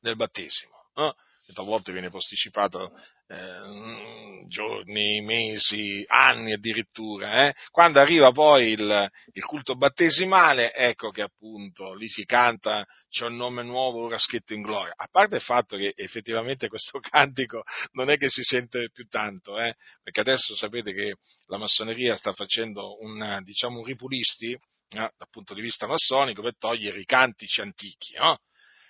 [0.00, 0.90] del battesimo.
[0.94, 1.14] Eh?
[1.56, 2.92] a volte viene posticipato
[3.26, 7.46] eh, giorni, mesi, anni addirittura.
[7.46, 7.54] Eh?
[7.70, 13.36] Quando arriva poi il, il, culto battesimale, ecco che appunto lì si canta c'è un
[13.36, 14.92] nome nuovo ora scritto in gloria.
[14.96, 19.58] A parte il fatto che effettivamente questo cantico non è che si sente più tanto,
[19.58, 19.74] eh?
[20.02, 21.14] perché adesso sapete che
[21.46, 24.58] la massoneria sta facendo un, diciamo, un ripulisti eh,
[24.90, 28.14] dal punto di vista massonico per togliere i cantici antichi.
[28.16, 28.38] No?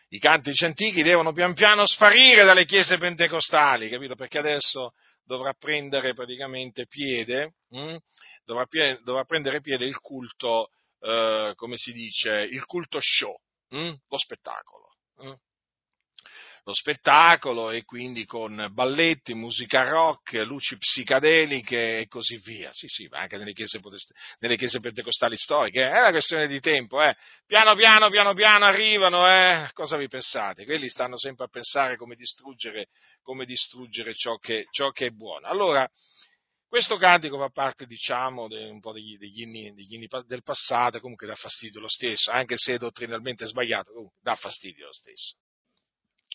[0.09, 4.14] I cantici antichi devono pian piano sparire dalle chiese pentecostali, capito?
[4.14, 4.93] Perché adesso
[5.25, 7.97] dovrà prendere praticamente piede, hm?
[8.45, 8.67] dovrà,
[9.03, 10.69] dovrà, prendere piede il culto,
[11.01, 13.37] eh, come si dice, il culto show,
[13.71, 13.93] hm?
[14.09, 14.88] lo spettacolo.
[15.23, 15.33] Hm?
[16.66, 22.70] Lo spettacolo e quindi con balletti, musica rock, luci psicadeliche e così via.
[22.72, 23.81] Sì, sì, ma anche nelle chiese,
[24.38, 25.90] nelle chiese pentecostali storiche, eh?
[25.90, 27.14] è una questione di tempo, eh?
[27.46, 29.68] piano piano, piano piano arrivano, eh?
[29.74, 30.64] cosa vi pensate?
[30.64, 32.88] Quelli stanno sempre a pensare come distruggere,
[33.22, 35.46] come distruggere ciò, che, ciò che è buono.
[35.46, 35.87] Allora,
[36.66, 40.98] questo cantico fa parte, diciamo, de, un po' degli, degli, inni, degli, inni, del passato,
[40.98, 45.37] comunque dà fastidio lo stesso, anche se è dottrinalmente sbagliato, comunque dà fastidio lo stesso.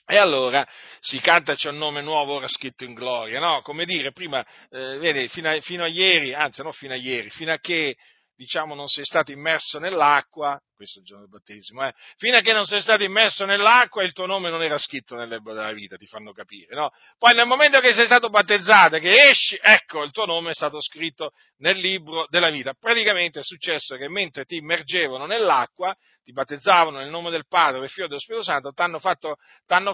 [0.06, 0.68] E allora
[1.00, 3.62] si canta c'è un nome nuovo ora scritto in gloria, no?
[3.62, 7.30] Come dire, prima, eh, vedi, fino a, fino a ieri, anzi non fino a ieri,
[7.30, 7.96] fino a che
[8.36, 12.64] diciamo, non sei stato immerso nell'acqua, questo giorno del battesimo, eh, fino a che non
[12.64, 16.06] sei stato immerso nell'acqua il tuo nome non era scritto nel libro della vita, ti
[16.06, 16.92] fanno capire, no?
[17.18, 20.82] Poi nel momento che sei stato battezzato, che esci, ecco, il tuo nome è stato
[20.82, 22.74] scritto nel libro della vita.
[22.80, 27.90] Praticamente è successo che mentre ti immergevano nell'acqua, ti battezzavano nel nome del Padre, del
[27.90, 29.36] Figlio e dello Spirito Santo, ti hanno fatto,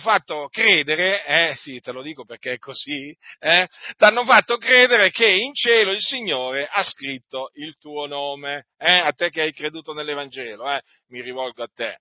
[0.01, 5.09] fatto, credere, eh sì, te lo dico perché è così, eh, ti hanno fatto credere
[5.11, 9.53] che in cielo il Signore ha scritto il tuo nome, eh, a te che hai
[9.53, 10.74] creduto nell'Evangelo, eh,
[11.07, 11.99] mi rivolgo a te.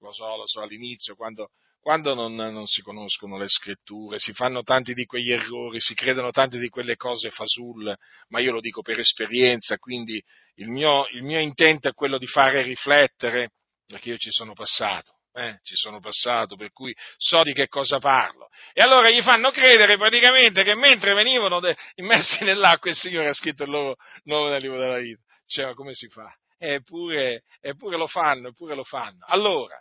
[0.00, 4.62] Lo so, lo so, all'inizio, quando, quando non, non, si conoscono le scritture, si fanno
[4.62, 7.96] tanti di quegli errori, si credono tante di quelle cose fasulle,
[8.28, 10.22] ma io lo dico per esperienza, quindi
[10.56, 13.50] il mio, il mio intento è quello di fare riflettere
[13.86, 17.98] perché io ci sono passato, eh, ci sono passato, per cui so di che cosa
[17.98, 18.48] parlo.
[18.72, 23.34] E allora gli fanno credere praticamente che mentre venivano de- immersi nell'acqua il Signore ha
[23.34, 25.20] scritto il loro nome nel libro della vita.
[25.46, 26.32] Cioè, ma come si fa?
[26.64, 29.24] Eppure, eppure lo fanno, eppure lo fanno.
[29.26, 29.76] Allora,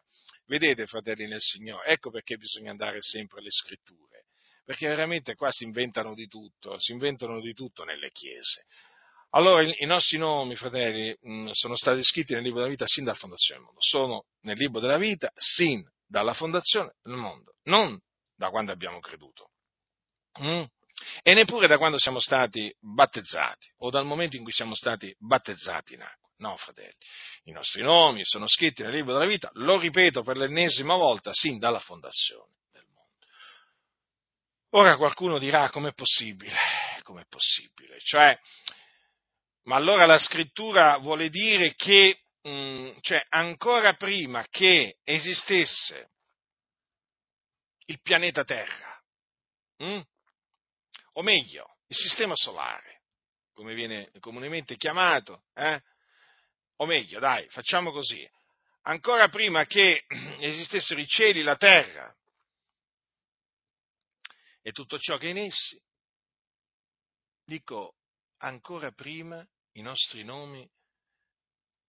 [0.48, 4.26] vedete, fratelli nel Signore, ecco perché bisogna andare sempre alle scritture.
[4.66, 8.66] Perché veramente qua si inventano di tutto, si inventano di tutto nelle chiese.
[9.34, 13.16] Allora i nostri nomi, fratelli, mm, sono stati scritti nel libro della vita sin dalla
[13.16, 13.82] fondazione del mondo.
[13.82, 18.02] Sono nel libro della vita sin dalla fondazione del mondo, non
[18.36, 19.52] da quando abbiamo creduto.
[20.42, 20.64] Mm?
[21.22, 25.94] E neppure da quando siamo stati battezzati o dal momento in cui siamo stati battezzati
[25.94, 26.21] in acqua.
[26.42, 26.96] No, fratelli,
[27.44, 31.60] i nostri nomi sono scritti nel libro della vita, lo ripeto per l'ennesima volta, sin
[31.60, 33.16] dalla fondazione del mondo.
[34.72, 36.58] Ora qualcuno dirà com'è possibile?
[37.04, 38.00] Com'è possibile?
[38.00, 38.40] Cioè,
[39.66, 46.10] ma allora la scrittura vuole dire che, mh, mm, cioè, ancora prima che esistesse
[47.86, 49.00] il pianeta Terra,
[49.78, 49.86] mh?
[49.86, 50.02] Mm,
[51.14, 53.02] o meglio, il sistema solare,
[53.54, 55.80] come viene comunemente chiamato, eh?
[56.82, 58.28] O meglio, dai, facciamo così,
[58.84, 60.04] ancora prima che
[60.40, 62.14] esistessero i cieli, la terra
[64.64, 65.80] e tutto ciò che è in essi,
[67.46, 67.98] dico,
[68.38, 70.68] ancora prima i nostri nomi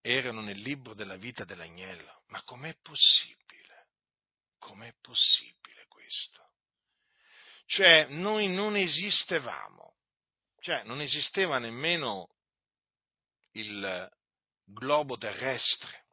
[0.03, 2.25] erano nel libro della vita dell'agnello.
[2.27, 3.89] Ma com'è possibile?
[4.59, 6.51] Com'è possibile questo?
[7.65, 9.97] Cioè, noi non esistevamo,
[10.61, 12.29] cioè non esisteva nemmeno
[13.53, 14.21] il
[14.73, 16.07] globo terrestre.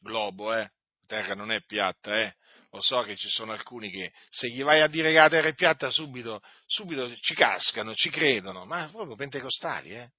[0.00, 0.60] Globo, eh?
[0.60, 2.34] La terra non è piatta, eh?
[2.70, 5.48] Lo so che ci sono alcuni che se gli vai a dire che la terra
[5.48, 10.10] è piatta subito, subito ci cascano, ci credono, ma proprio pentecostali, eh?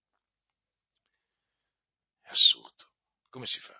[2.21, 2.85] È assurdo.
[3.29, 3.79] Come si fa?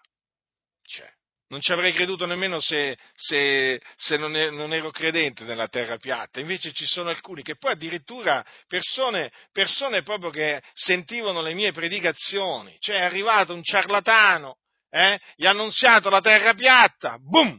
[0.83, 1.11] Cioè,
[1.49, 6.39] non ci avrei creduto nemmeno se, se, se non, non, ero credente nella terra piatta.
[6.39, 12.75] Invece ci sono alcuni che poi addirittura persone, persone proprio che sentivano le mie predicazioni.
[12.79, 14.57] Cioè è arrivato un ciarlatano,
[14.89, 17.57] eh, gli ha annunziato la terra piatta, boom,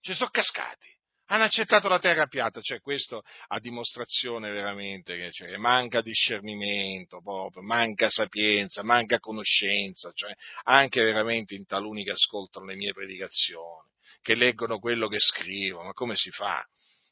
[0.00, 0.93] ci sono cascati
[1.34, 7.62] hanno accettato la terra piatta, cioè questo a dimostrazione veramente che cioè, manca discernimento, proprio,
[7.62, 10.32] manca sapienza, manca conoscenza, cioè
[10.64, 13.90] anche veramente in taluni che ascoltano le mie predicazioni,
[14.22, 16.64] che leggono quello che scrivo, ma come si fa?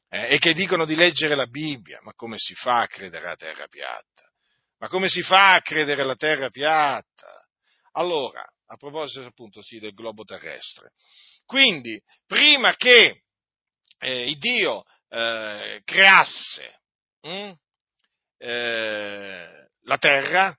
[0.08, 3.36] Eh, e che dicono di leggere la Bibbia, ma come si fa a credere alla
[3.36, 4.22] terra piatta?
[4.78, 7.44] Ma come si fa a credere alla terra piatta?
[7.92, 10.92] Allora, a proposito appunto sì del globo terrestre,
[11.44, 13.22] quindi prima che
[14.02, 16.80] eh, Dio eh, creasse
[17.20, 17.52] hm,
[18.38, 20.56] eh, la terra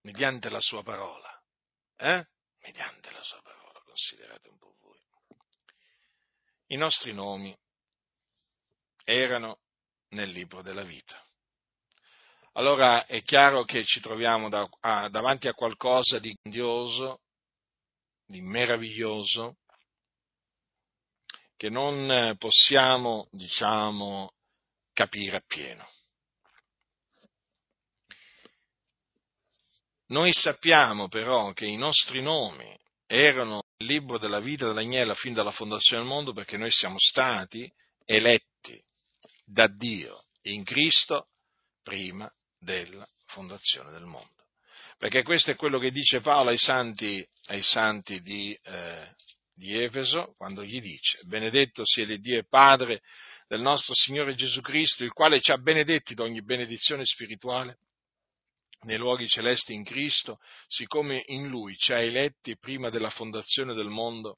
[0.00, 1.42] mediante la sua parola,
[1.96, 2.26] eh?
[2.60, 5.00] mediante la sua parola, considerate un po' voi.
[6.68, 7.54] I nostri nomi
[9.04, 9.60] erano
[10.10, 11.20] nel libro della vita.
[12.52, 17.20] Allora è chiaro che ci troviamo da, a, davanti a qualcosa di grandioso,
[18.24, 19.58] di meraviglioso,
[21.56, 24.32] che non possiamo, diciamo,
[24.92, 25.88] capire appieno.
[30.08, 35.50] Noi sappiamo però che i nostri nomi erano nel libro della vita dell'agnello fin dalla
[35.50, 37.70] fondazione del mondo perché noi siamo stati
[38.04, 38.80] eletti
[39.44, 41.28] da Dio in Cristo
[41.82, 44.30] prima della fondazione del mondo.
[44.98, 49.14] Perché questo è quello che dice Paolo ai santi, ai santi di, eh,
[49.56, 53.00] di Efeso, quando gli dice, benedetto sia il Dio e Padre
[53.48, 57.78] del nostro Signore Gesù Cristo, il quale ci ha benedetti da ogni benedizione spirituale
[58.82, 60.38] nei luoghi celesti in Cristo,
[60.68, 64.36] siccome in Lui ci ha eletti prima della fondazione del mondo,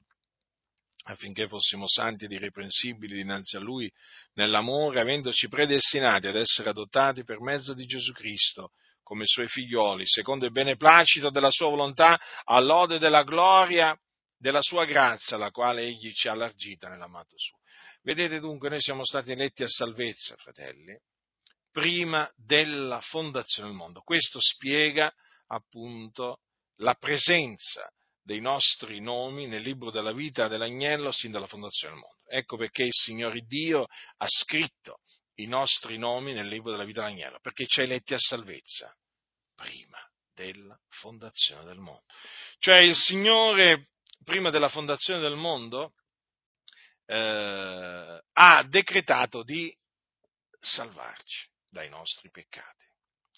[1.03, 3.91] affinché fossimo santi ed irreprensibili dinanzi a Lui
[4.35, 8.71] nell'amore, avendoci predestinati ad essere adottati per mezzo di Gesù Cristo
[9.03, 13.99] come Suoi figlioli, secondo il beneplacito della Sua volontà, all'ode della gloria
[14.39, 17.59] della Sua grazia, la quale Egli ci ha allargita nell'amato Suo.
[18.01, 20.97] Vedete dunque, noi siamo stati eletti a salvezza, fratelli,
[21.69, 24.01] prima della fondazione del mondo.
[24.01, 25.13] Questo spiega
[25.47, 26.39] appunto
[26.77, 32.21] la presenza dei nostri nomi nel libro della vita dell'agnello sin dalla fondazione del mondo.
[32.29, 33.87] Ecco perché il Signore Dio
[34.17, 34.99] ha scritto
[35.35, 38.95] i nostri nomi nel libro della vita dell'agnello, perché ci ha eletti a salvezza
[39.55, 39.99] prima
[40.33, 42.03] della fondazione del mondo.
[42.59, 43.89] Cioè il Signore,
[44.29, 45.95] prima della fondazione del mondo,
[47.07, 49.75] eh, ha decretato di
[50.59, 52.85] salvarci dai nostri peccati.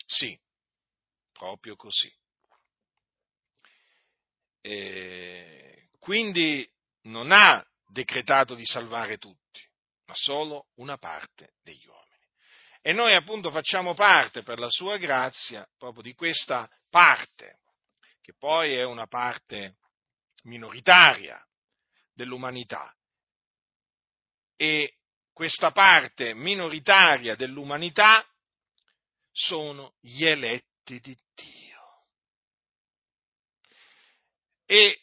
[0.05, 0.37] Sì,
[1.31, 2.13] proprio così.
[4.59, 6.69] E quindi
[7.03, 9.65] non ha decretato di salvare tutti,
[10.07, 12.27] ma solo una parte degli uomini.
[12.81, 17.59] E noi appunto facciamo parte per la sua grazia proprio di questa parte,
[18.19, 19.77] che poi è una parte
[20.43, 21.43] minoritaria
[22.13, 22.95] dell'umanità.
[24.55, 24.97] E
[25.33, 28.25] questa parte minoritaria dell'umanità
[29.31, 32.05] sono gli eletti di Dio.
[34.65, 35.01] E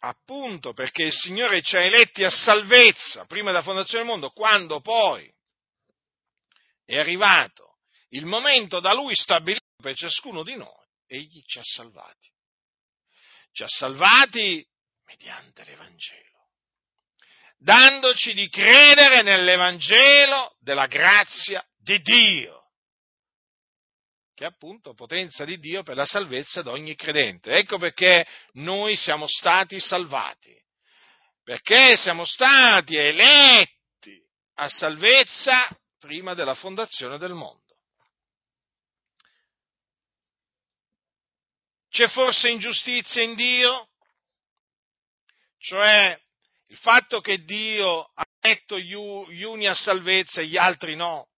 [0.00, 4.80] appunto perché il Signore ci ha eletti a salvezza prima della fondazione del mondo, quando
[4.80, 5.32] poi
[6.84, 7.78] è arrivato
[8.10, 12.33] il momento da Lui stabilito per ciascuno di noi, Egli ci ha salvati.
[13.54, 14.66] Ci ha salvati
[15.06, 16.24] mediante l'Evangelo
[17.64, 22.72] dandoci di credere nell'Evangelo della grazia di Dio,
[24.34, 27.52] che è appunto potenza di Dio per la salvezza di ogni credente.
[27.52, 30.54] Ecco perché noi siamo stati salvati,
[31.42, 34.22] perché siamo stati eletti
[34.56, 35.66] a salvezza
[35.98, 37.63] prima della fondazione del mondo.
[41.94, 43.88] C'è forse ingiustizia in Dio?
[45.58, 46.20] Cioè
[46.66, 51.28] il fatto che Dio ha letto gli uni a salvezza e gli altri no,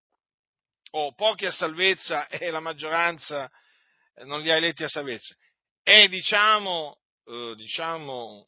[0.93, 3.51] o pochi a salvezza e la maggioranza
[4.15, 5.37] eh, non li ha eletti a salvezza,
[5.83, 8.47] è diciamo, eh, diciamo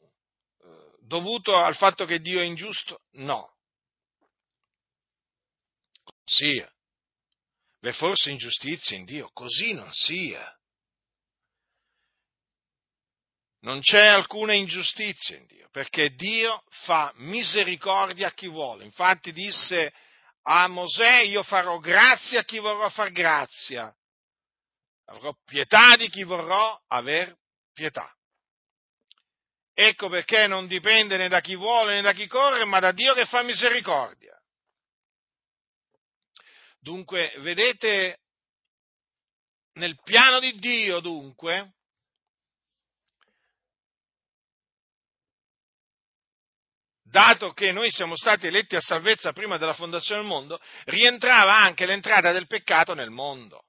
[0.63, 3.03] eh, dovuto al fatto che Dio è ingiusto?
[3.17, 3.55] No.
[6.25, 6.67] Sia.
[7.81, 9.29] V'è forse ingiustizia in Dio?
[9.31, 10.58] Così non sia.
[13.61, 18.85] Non c'è alcuna ingiustizia in Dio, perché Dio fa misericordia a chi vuole.
[18.85, 19.93] Infatti disse
[20.43, 23.93] a Mosè, io farò grazia a chi vorrò far grazia,
[25.05, 27.35] avrò pietà di chi vorrò aver
[27.73, 28.09] pietà.
[29.73, 33.13] Ecco perché non dipende né da chi vuole né da chi corre, ma da Dio
[33.13, 34.37] che fa misericordia.
[36.79, 38.19] Dunque, vedete,
[39.73, 41.75] nel piano di Dio, dunque,
[47.09, 51.85] dato che noi siamo stati eletti a salvezza prima della fondazione del mondo, rientrava anche
[51.85, 53.63] l'entrata del peccato nel mondo.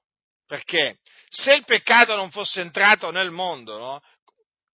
[0.45, 4.01] Perché se il peccato non fosse entrato nel mondo, no?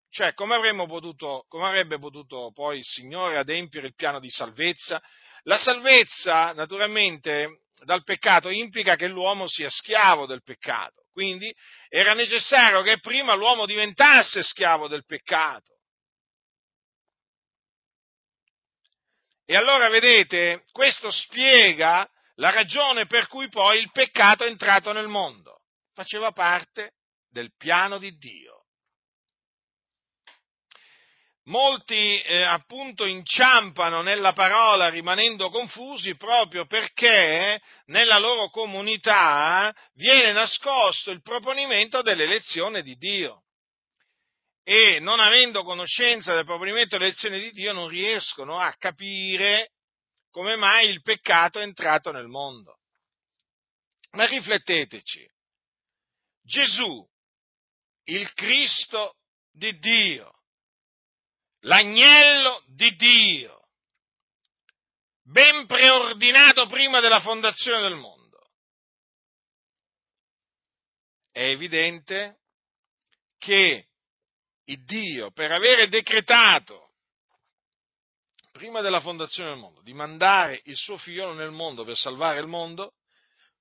[0.10, 0.58] cioè come,
[0.88, 5.02] potuto, come avrebbe potuto poi il Signore adempiere il piano di salvezza?
[5.44, 11.04] La salvezza, naturalmente, dal peccato implica che l'uomo sia schiavo del peccato.
[11.12, 11.54] Quindi
[11.90, 15.77] era necessario che prima l'uomo diventasse schiavo del peccato
[19.50, 25.08] E allora vedete, questo spiega la ragione per cui poi il peccato è entrato nel
[25.08, 25.62] mondo.
[25.94, 26.96] Faceva parte
[27.30, 28.66] del piano di Dio.
[31.46, 41.10] Molti eh, appunto inciampano nella parola rimanendo confusi proprio perché nella loro comunità viene nascosto
[41.10, 43.44] il proponimento dell'elezione di Dio
[44.70, 49.72] e non avendo conoscenza del proponimento dell'elezione di Dio non riescono a capire
[50.30, 52.82] come mai il peccato è entrato nel mondo.
[54.12, 55.26] Ma rifletteteci,
[56.42, 57.10] Gesù,
[58.08, 59.16] il Cristo
[59.52, 60.34] di Dio,
[61.60, 63.70] l'agnello di Dio,
[65.24, 68.50] ben preordinato prima della fondazione del mondo.
[71.32, 72.42] È evidente
[73.38, 73.87] che
[74.70, 76.88] il Dio, per avere decretato
[78.52, 82.48] prima della fondazione del mondo, di mandare il suo figliolo nel mondo per salvare il
[82.48, 82.94] mondo,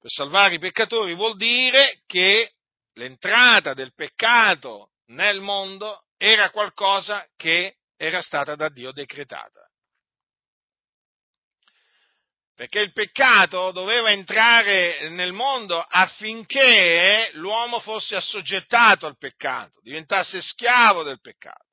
[0.01, 2.55] per salvare i peccatori, vuol dire che
[2.95, 9.66] l'entrata del peccato nel mondo era qualcosa che era stata da Dio decretata.
[12.57, 21.03] Perché il peccato doveva entrare nel mondo affinché l'uomo fosse assoggettato al peccato, diventasse schiavo
[21.03, 21.67] del peccato.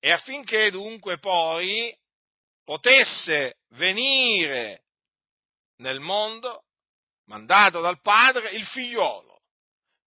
[0.00, 1.94] E affinché dunque poi
[2.64, 4.84] potesse venire
[5.76, 6.64] nel mondo,
[7.26, 9.42] mandato dal Padre, il figliuolo,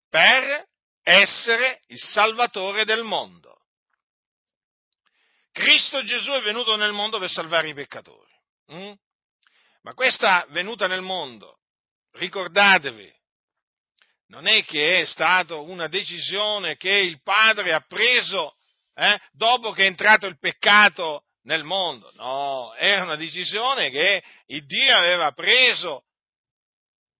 [0.07, 0.67] per
[1.01, 3.50] essere il Salvatore del mondo.
[5.51, 8.31] Cristo Gesù è venuto nel mondo per salvare i peccatori.
[8.73, 8.91] Mm?
[9.81, 11.59] Ma questa venuta nel mondo,
[12.11, 13.11] ricordatevi,
[14.27, 18.55] non è che è stata una decisione che il Padre ha preso
[18.93, 22.11] eh, dopo che è entrato il peccato nel mondo.
[22.15, 26.03] No, era una decisione che il Dio aveva preso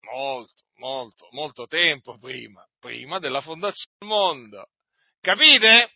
[0.01, 4.67] molto, molto, molto tempo prima, prima della fondazione del mondo.
[5.19, 5.91] Capite?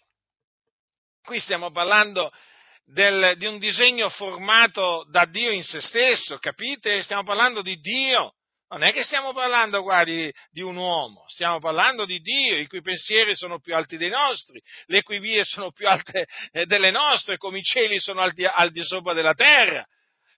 [1.26, 2.32] Qui stiamo parlando
[2.86, 7.02] del, di un disegno formato da Dio in se stesso, capite?
[7.02, 8.36] Stiamo parlando di Dio.
[8.68, 12.68] Non è che stiamo parlando qua di, di, un uomo, stiamo parlando di Dio, i
[12.68, 16.92] cui pensieri sono più alti dei nostri, le cui vie sono più alte eh, delle
[16.92, 19.84] nostre, come i cieli sono al di, al di sopra della terra,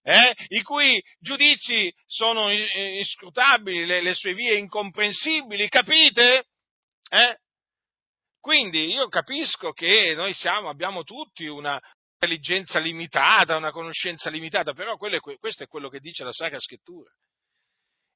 [0.03, 0.33] eh?
[0.49, 6.45] i cui giudizi sono inscrutabili, le, le sue vie incomprensibili, capite?
[7.09, 7.37] Eh?
[8.39, 11.79] Quindi io capisco che noi siamo, abbiamo tutti una
[12.19, 17.11] intelligenza limitata, una conoscenza limitata, però è, questo è quello che dice la Sacra Scrittura.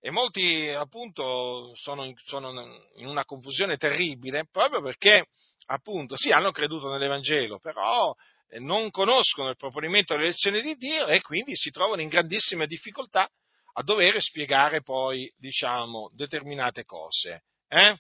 [0.04, 2.50] E molti appunto sono in, sono
[2.96, 5.28] in una confusione terribile proprio perché
[5.68, 8.12] appunto sì hanno creduto nell'Evangelo, però
[8.50, 12.66] eh, non conoscono il proponimento delle lezioni di Dio e quindi si trovano in grandissime
[12.66, 13.30] difficoltà
[13.74, 17.44] a dover spiegare poi, diciamo, determinate cose.
[17.68, 17.96] Eh?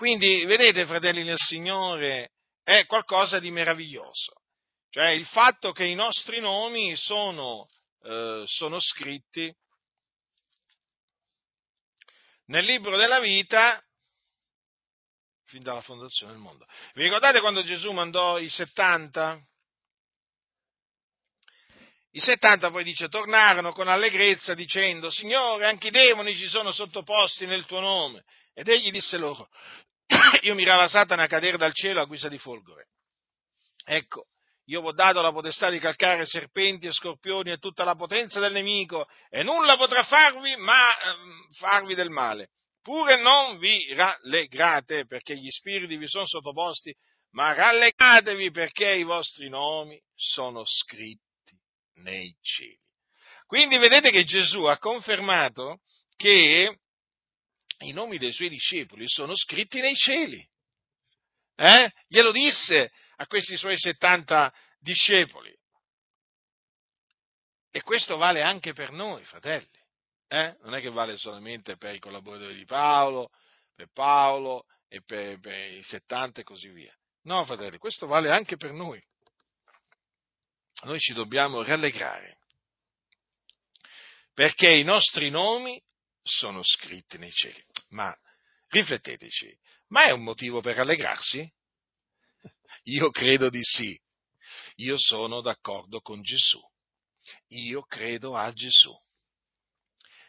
[0.00, 2.30] Quindi, vedete, fratelli nel Signore,
[2.62, 4.32] è qualcosa di meraviglioso.
[4.88, 7.68] Cioè il fatto che i nostri nomi sono,
[8.04, 9.54] eh, sono scritti
[12.46, 13.78] nel libro della vita
[15.44, 16.64] fin dalla fondazione del mondo.
[16.94, 19.38] Vi ricordate quando Gesù mandò i 70?
[22.12, 27.44] I 70 poi dice tornarono con allegrezza dicendo Signore anche i demoni ci sono sottoposti
[27.44, 28.24] nel tuo nome.
[28.54, 29.50] Ed egli disse loro
[30.42, 32.88] io mirava Satana a cadere dal cielo a guisa di folgore.
[33.84, 34.26] Ecco,
[34.66, 38.40] io vi ho dato la potestà di calcare serpenti e scorpioni e tutta la potenza
[38.40, 42.50] del nemico, e nulla potrà farvi, ma ehm, farvi del male.
[42.82, 46.94] Pure non vi rallegrate perché gli spiriti vi sono sottoposti,
[47.32, 51.58] ma rallegratevi perché i vostri nomi sono scritti
[52.02, 52.78] nei cieli.
[53.46, 55.80] Quindi vedete che Gesù ha confermato
[56.16, 56.78] che
[57.80, 60.46] i nomi dei suoi discepoli sono scritti nei cieli.
[61.56, 61.90] Eh?
[62.06, 65.54] Glielo disse a questi suoi 70 discepoli.
[67.70, 69.68] E questo vale anche per noi, fratelli.
[70.28, 70.56] Eh?
[70.62, 73.30] Non è che vale solamente per i collaboratori di Paolo,
[73.74, 76.94] per Paolo e per, per i 70 e così via.
[77.22, 79.02] No, fratelli, questo vale anche per noi.
[80.82, 82.38] Noi ci dobbiamo rallegrare
[84.32, 85.78] perché i nostri nomi
[86.22, 87.62] sono scritti nei cieli.
[87.90, 88.14] Ma
[88.68, 89.56] rifletteteci,
[89.88, 91.48] ma è un motivo per rallegrarsi?
[92.84, 93.98] Io credo di sì.
[94.76, 96.60] Io sono d'accordo con Gesù.
[97.48, 98.96] Io credo a Gesù.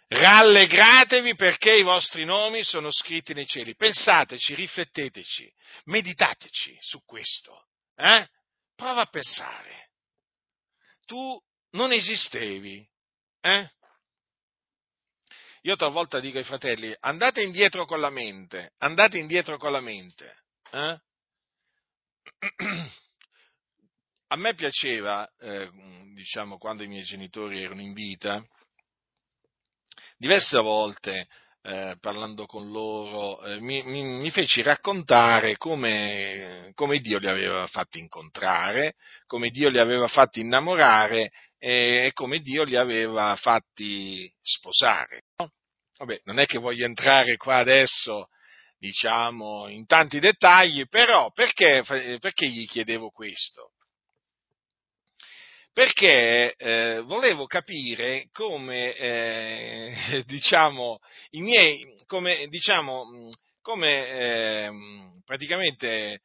[0.07, 3.75] Rallegratevi perché i vostri nomi sono scritti nei cieli.
[3.75, 5.53] Pensateci, rifletteteci,
[5.85, 7.67] meditateci su questo.
[7.95, 8.27] Eh?
[8.75, 9.91] Prova a pensare.
[11.05, 11.41] Tu
[11.71, 12.85] non esistevi.
[13.39, 13.71] Eh?
[15.63, 20.37] Io talvolta dico ai fratelli, andate indietro con la mente, andate indietro con la mente.
[20.71, 20.99] Eh?
[24.31, 25.69] A me piaceva, eh,
[26.15, 28.43] diciamo, quando i miei genitori erano in vita,
[30.17, 31.27] diverse volte
[31.63, 37.67] eh, parlando con loro, eh, mi, mi, mi, feci raccontare come, come, Dio li aveva
[37.67, 38.95] fatti incontrare,
[39.27, 41.31] come Dio li aveva fatti innamorare
[41.63, 45.25] e come Dio li aveva fatti sposare.
[45.99, 48.29] Vabbè, non è che voglio entrare qua adesso
[48.79, 51.83] diciamo, in tanti dettagli, però perché,
[52.19, 53.73] perché gli chiedevo questo?
[55.71, 60.97] Perché eh, volevo capire come, eh, diciamo,
[61.29, 63.29] i miei, come, diciamo,
[63.61, 64.71] come eh,
[65.23, 66.21] praticamente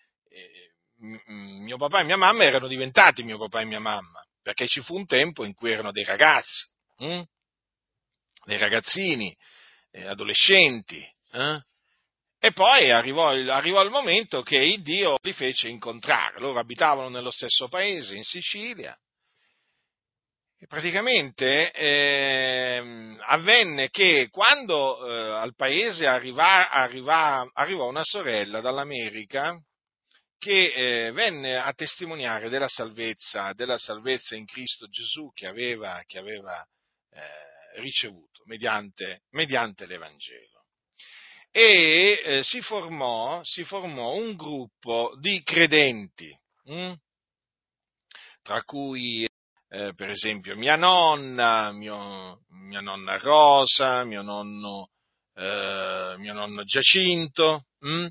[1.28, 4.94] mio papà e mia mamma erano diventati mio papà e mia mamma, perché ci fu
[4.94, 6.68] un tempo in cui erano dei ragazzi,
[6.98, 7.22] hm?
[8.44, 9.36] dei ragazzini,
[9.90, 11.60] eh, adolescenti, eh?
[12.38, 17.32] e poi arrivò arrivò il momento che il Dio li fece incontrare, loro abitavano nello
[17.32, 18.96] stesso paese, in Sicilia,
[20.60, 29.60] e praticamente eh, avvenne che quando eh, al paese arriva, arriva, arrivò una sorella dall'America
[30.38, 36.18] che eh, venne a testimoniare della salvezza, della salvezza in Cristo Gesù che aveva, che
[36.18, 36.64] aveva
[37.10, 40.64] eh, ricevuto mediante, mediante, l'Evangelo.
[41.50, 46.92] E eh, si formò, si, formò, un gruppo di credenti, hm?
[48.42, 49.26] tra cui
[49.68, 54.90] eh, per esempio mia nonna, mio, mia nonna Rosa, mio nonno,
[55.34, 58.06] eh, mio nonno Giacinto mh?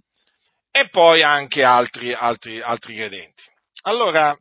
[0.77, 3.43] E poi anche altri, altri, altri credenti.
[3.83, 4.37] Allora,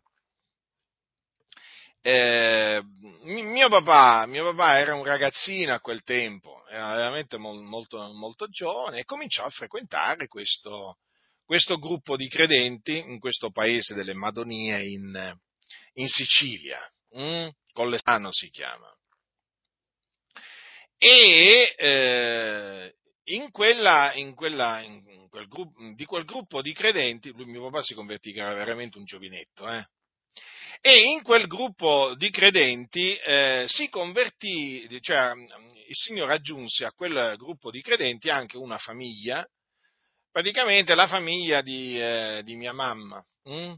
[2.03, 2.83] eh,
[3.23, 8.99] mio, papà, mio, papà, era un ragazzino a quel tempo, era veramente molto, molto giovane
[8.99, 10.99] e cominciò a frequentare questo,
[11.45, 15.39] questo gruppo di credenti in questo paese delle Madonie in,
[15.93, 16.81] in Sicilia
[17.17, 17.47] mm?
[17.73, 18.93] Collesano si chiama.
[20.99, 22.95] E eh,
[23.25, 27.83] in quella, in quella in quel gruppo, di quel gruppo di credenti, lui, mio papà
[27.83, 29.87] si convertì che era veramente un giovinetto, eh?
[30.81, 37.37] e in quel gruppo di credenti eh, si convertì, cioè il Signore aggiunse a quel
[37.39, 39.47] gruppo di credenti anche una famiglia,
[40.31, 43.23] praticamente la famiglia di, eh, di mia mamma.
[43.45, 43.75] Hm?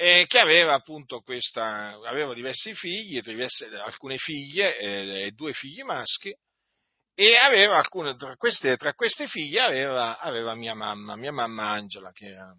[0.00, 6.34] che aveva appunto questa, aveva diversi figli, diverse, alcune figlie eh, e due figli maschi,
[7.22, 12.12] e aveva alcune, tra queste, tra queste figlie aveva, aveva, mia mamma, mia mamma Angela,
[12.12, 12.50] che era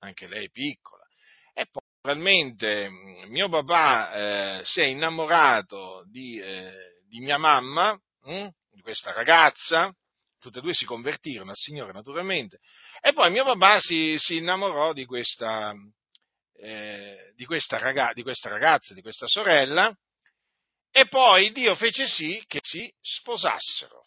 [0.00, 1.06] anche lei piccola.
[1.54, 2.90] E poi naturalmente
[3.28, 4.12] mio papà
[4.58, 9.90] eh, si è innamorato di, eh, di mia mamma, hm, di questa ragazza,
[10.38, 12.58] tutte e due si convertirono al Signore naturalmente,
[13.00, 15.72] e poi mio papà si, si innamorò di questa,
[16.58, 19.96] eh, di, questa ragazza, di questa ragazza, di questa sorella,
[20.96, 24.06] e poi Dio fece sì che si sposassero.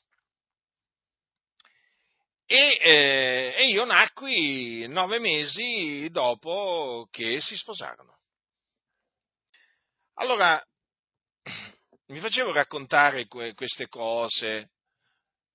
[2.45, 8.19] E, eh, e, io nacqui nove mesi dopo che si sposarono.
[10.13, 10.63] Allora,
[12.07, 14.69] mi facevo raccontare que- queste cose,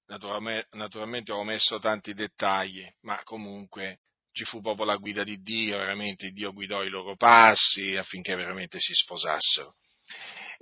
[0.09, 4.01] naturalmente, naturalmente ho messo tanti dettagli, ma comunque
[4.33, 8.79] ci fu proprio la guida di Dio, veramente Dio guidò i loro passi affinché veramente
[8.79, 9.77] si sposassero.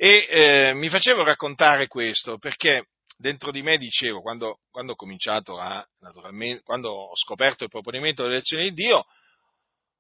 [0.03, 2.87] E eh, mi facevo raccontare questo perché
[3.19, 8.23] dentro di me dicevo, quando, quando ho cominciato a, naturalmente, quando ho scoperto il proponimento
[8.23, 9.05] dell'elezione di Dio,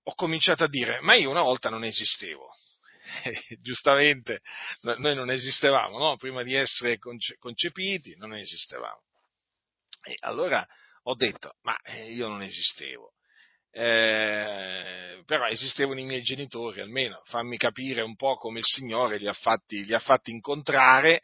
[0.03, 2.51] ho cominciato a dire, ma io una volta non esistevo.
[3.61, 4.41] Giustamente,
[4.81, 6.17] noi non esistevamo, no?
[6.17, 6.97] Prima di essere
[7.39, 9.03] concepiti, non esistevamo.
[10.03, 10.67] E allora
[11.03, 13.13] ho detto, ma eh, io non esistevo
[13.73, 19.29] eh, però esistevano i miei genitori, almeno fammi capire un po' come il Signore li
[19.29, 21.23] ha fatti, li ha fatti incontrare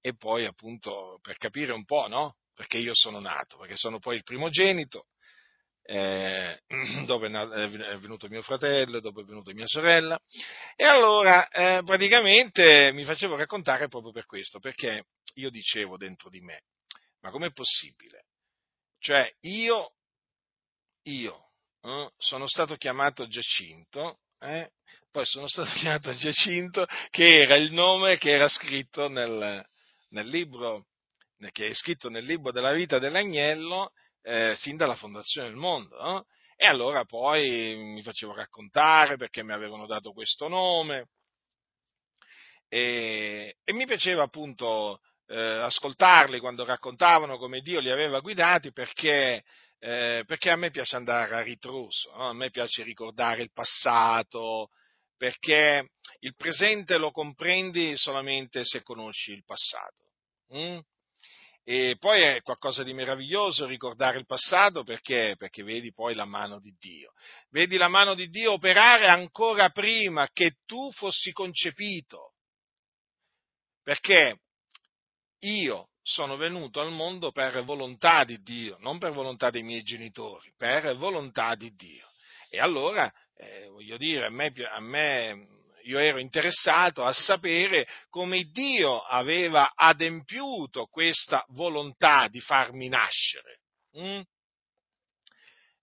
[0.00, 2.36] e poi appunto per capire un po', no?
[2.54, 5.06] Perché io sono nato, perché sono poi il primogenito,
[5.82, 6.60] eh,
[7.06, 10.18] dopo è venuto mio fratello, dopo è venuta mia sorella,
[10.74, 16.40] e allora eh, praticamente mi facevo raccontare proprio per questo, perché io dicevo dentro di
[16.40, 16.62] me,
[17.20, 18.26] ma com'è possibile?
[18.98, 19.92] Cioè io,
[21.02, 21.45] io
[21.86, 24.72] eh, sono stato chiamato Giacinto, eh?
[25.10, 29.64] poi sono stato chiamato Giacinto, che era il nome che era scritto nel,
[30.10, 30.86] nel libro,
[31.52, 35.96] che è scritto nel libro della vita dell'agnello, eh, sin dalla fondazione del mondo.
[36.02, 36.26] No?
[36.56, 41.08] E allora poi mi facevo raccontare perché mi avevano dato questo nome
[42.68, 49.44] e, e mi piaceva appunto eh, ascoltarli quando raccontavano come Dio li aveva guidati perché
[49.86, 52.30] eh, perché a me piace andare a ritroso, no?
[52.30, 54.70] a me piace ricordare il passato,
[55.16, 60.10] perché il presente lo comprendi solamente se conosci il passato.
[60.56, 60.78] Mm?
[61.62, 65.36] E poi è qualcosa di meraviglioso ricordare il passato perché?
[65.38, 67.12] perché vedi poi la mano di Dio.
[67.50, 72.34] Vedi la mano di Dio operare ancora prima che tu fossi concepito.
[73.84, 74.40] Perché
[75.42, 80.52] io sono venuto al mondo per volontà di Dio, non per volontà dei miei genitori,
[80.56, 82.08] per volontà di Dio.
[82.48, 85.48] E allora, eh, voglio dire, a me, a me,
[85.82, 93.58] io ero interessato a sapere come Dio aveva adempiuto questa volontà di farmi nascere.
[93.98, 94.20] Mm?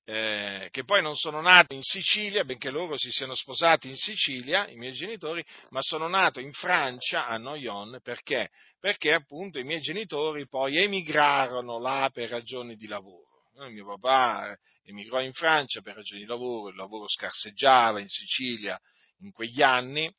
[0.06, 4.68] Eh, che poi non sono nato in Sicilia, benché loro si siano sposati in Sicilia,
[4.68, 8.49] i miei genitori, ma sono nato in Francia, a Noyon, perché?
[8.80, 13.32] Perché appunto i miei genitori poi emigrarono là per ragioni di lavoro.
[13.66, 18.08] Il mio papà eh, emigrò in Francia per ragioni di lavoro, il lavoro scarseggiava in
[18.08, 18.80] Sicilia
[19.20, 20.14] in quegli anni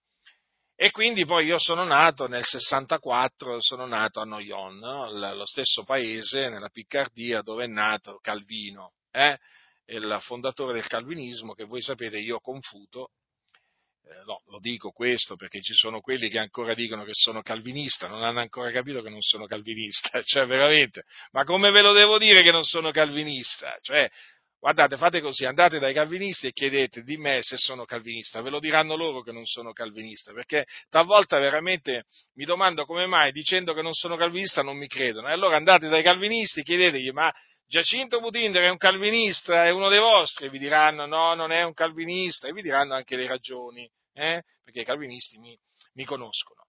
[0.77, 5.11] e quindi poi io sono nato nel 64, sono nato a Noyon, no?
[5.11, 8.95] lo stesso paese nella Piccardia dove è nato Calvino.
[9.11, 9.39] Eh?
[9.87, 13.11] Il fondatore del calvinismo, che voi sapete io confuto.
[14.07, 18.07] Eh, no, lo dico questo perché ci sono quelli che ancora dicono che sono calvinista,
[18.07, 22.19] non hanno ancora capito che non sono calvinista, cioè veramente, ma come ve lo devo
[22.19, 23.79] dire che non sono calvinista?
[23.81, 24.11] Cioè,
[24.59, 28.61] guardate, fate così, andate dai calvinisti e chiedete di me se sono calvinista, ve lo
[28.61, 32.05] diranno loro che non sono calvinista, perché talvolta veramente
[32.35, 35.89] mi domando come mai dicendo che non sono calvinista non mi credono, e allora andate
[35.89, 37.33] dai calvinisti e chiedetegli ma
[37.67, 41.73] Giacinto Butinder è un calvinista, è uno dei vostri, vi diranno no, non è un
[41.73, 44.43] calvinista, e vi diranno anche le ragioni, eh?
[44.63, 45.59] perché i calvinisti mi,
[45.95, 46.67] mi, conoscono.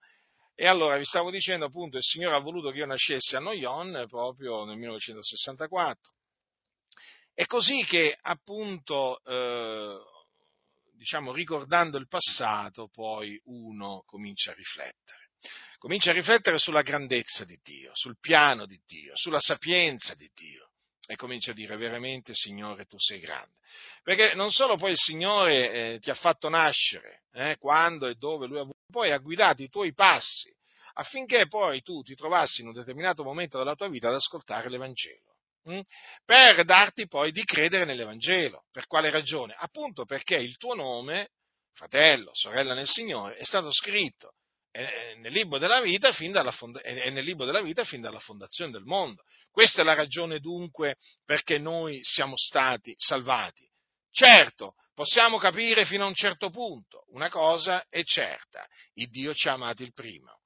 [0.55, 4.05] E allora vi stavo dicendo appunto, il Signore ha voluto che io nascessi a Noyon
[4.07, 6.13] proprio nel 1964.
[7.33, 9.99] È così che appunto, eh,
[10.93, 15.23] diciamo, ricordando il passato, poi uno comincia a riflettere
[15.77, 20.64] comincia a riflettere sulla grandezza di Dio, sul piano di Dio, sulla sapienza di Dio
[21.07, 23.53] e comincia a dire veramente Signore tu sei grande.
[24.03, 28.47] Perché non solo poi il Signore eh, ti ha fatto nascere, eh, quando e dove
[28.47, 30.53] Lui ha voluto, poi ha guidato i tuoi passi
[30.97, 35.33] affinché poi tu ti trovassi in un determinato momento della tua vita ad ascoltare l'Evangelo.
[35.63, 35.81] Hm?
[36.23, 38.65] Per darti poi di credere nell'Evangelo.
[38.71, 39.55] Per quale ragione?
[39.57, 41.29] Appunto perché il tuo nome,
[41.73, 44.35] fratello, sorella nel Signore, è stato scritto
[44.76, 46.53] è nel libro della vita fin dalla,
[46.84, 49.23] della vita fin dalla fondazione del mondo.
[49.49, 53.65] Questa è la ragione dunque perché noi siamo stati salvati.
[54.11, 59.47] Certo, possiamo capire fino a un certo punto, una cosa è certa, il Dio ci
[59.47, 60.39] ha amati il primo.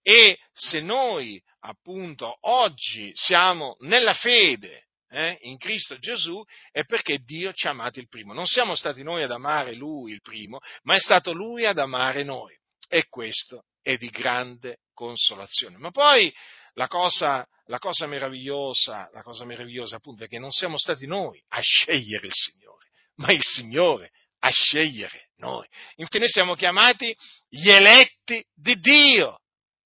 [0.00, 7.52] E se noi appunto oggi siamo nella fede eh, in Cristo Gesù è perché Dio
[7.52, 8.32] ci ha amati il primo.
[8.32, 12.22] Non siamo stati noi ad amare Lui il primo, ma è stato Lui ad amare
[12.22, 12.56] noi.
[12.88, 15.76] E questo è di grande consolazione.
[15.76, 16.32] Ma poi
[16.74, 21.42] la cosa, la cosa meravigliosa, la cosa meravigliosa appunto è che non siamo stati noi
[21.48, 25.66] a scegliere il Signore, ma il Signore a scegliere noi.
[25.96, 27.14] Infatti noi siamo chiamati
[27.48, 29.40] gli eletti di Dio,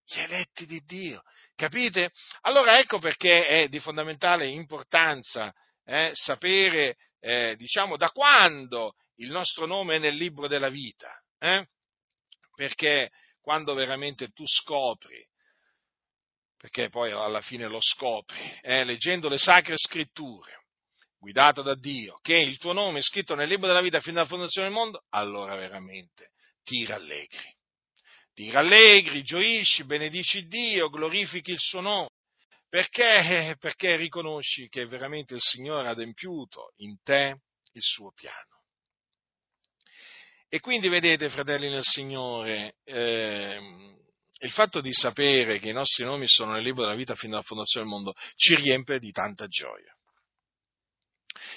[0.05, 1.23] gli eletti di Dio.
[1.55, 2.11] Capite?
[2.43, 5.53] Allora ecco perché è di fondamentale importanza
[5.85, 11.11] eh, sapere, eh, diciamo, da quando il nostro nome è nel libro della vita.
[11.39, 11.67] Eh?
[12.55, 13.11] Perché
[13.47, 15.25] quando veramente tu scopri,
[16.57, 20.65] perché poi alla fine lo scopri, eh, leggendo le sacre scritture,
[21.17, 24.27] guidato da Dio, che il tuo nome è scritto nel libro della vita fino alla
[24.27, 26.33] fondazione del mondo, allora veramente
[26.65, 27.55] ti rallegri.
[28.35, 32.09] Ti rallegri, gioisci, benedici Dio, glorifichi il suo nome.
[32.69, 33.55] Perché?
[33.61, 37.43] Perché riconosci che veramente il Signore ha adempiuto in te
[37.75, 38.56] il suo piano.
[40.49, 43.59] E quindi vedete, fratelli nel Signore, eh,
[44.41, 47.43] il fatto di sapere che i nostri nomi sono nel libro della vita fino alla
[47.43, 49.93] fondazione del mondo ci riempie di tanta gioia.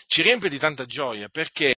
[0.08, 1.76] Ci riempie di tanta gioia perché,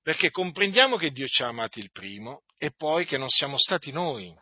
[0.00, 3.90] perché comprendiamo che Dio ci ha amati il primo e poi che non siamo stati
[3.90, 4.32] noi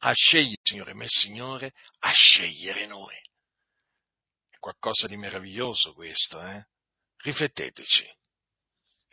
[0.00, 3.16] a scegliere, Signore, ma il Signore a scegliere noi.
[4.50, 6.66] È qualcosa di meraviglioso questo, eh?
[7.22, 8.20] Rifletteteci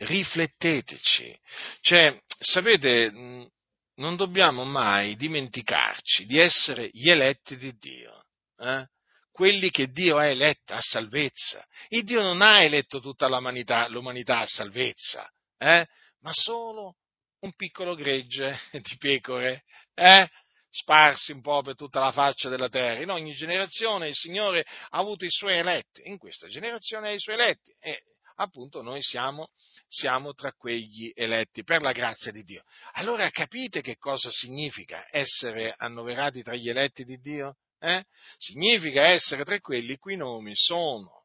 [0.00, 1.38] rifletteteci.
[1.80, 8.24] Cioè, sapete, non dobbiamo mai dimenticarci di essere gli eletti di Dio,
[8.58, 8.86] eh?
[9.30, 11.64] quelli che Dio ha eletto a salvezza.
[11.88, 15.86] Il Dio non ha eletto tutta l'umanità, l'umanità a salvezza, eh?
[16.20, 16.96] ma solo
[17.40, 20.28] un piccolo gregge di pecore, eh?
[20.72, 23.02] sparsi un po' per tutta la faccia della terra.
[23.02, 27.20] In ogni generazione il Signore ha avuto i suoi eletti, in questa generazione ha i
[27.20, 28.04] suoi eletti e
[28.36, 29.50] appunto noi siamo
[29.92, 32.62] siamo tra quegli eletti per la grazia di Dio.
[32.92, 37.56] Allora capite che cosa significa essere annoverati tra gli eletti di Dio?
[37.80, 38.04] Eh?
[38.38, 41.24] Significa essere tra quelli i cui nomi sono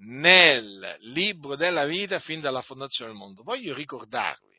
[0.00, 3.42] nel libro della vita fin dalla fondazione del mondo.
[3.42, 4.56] Voglio ricordarvi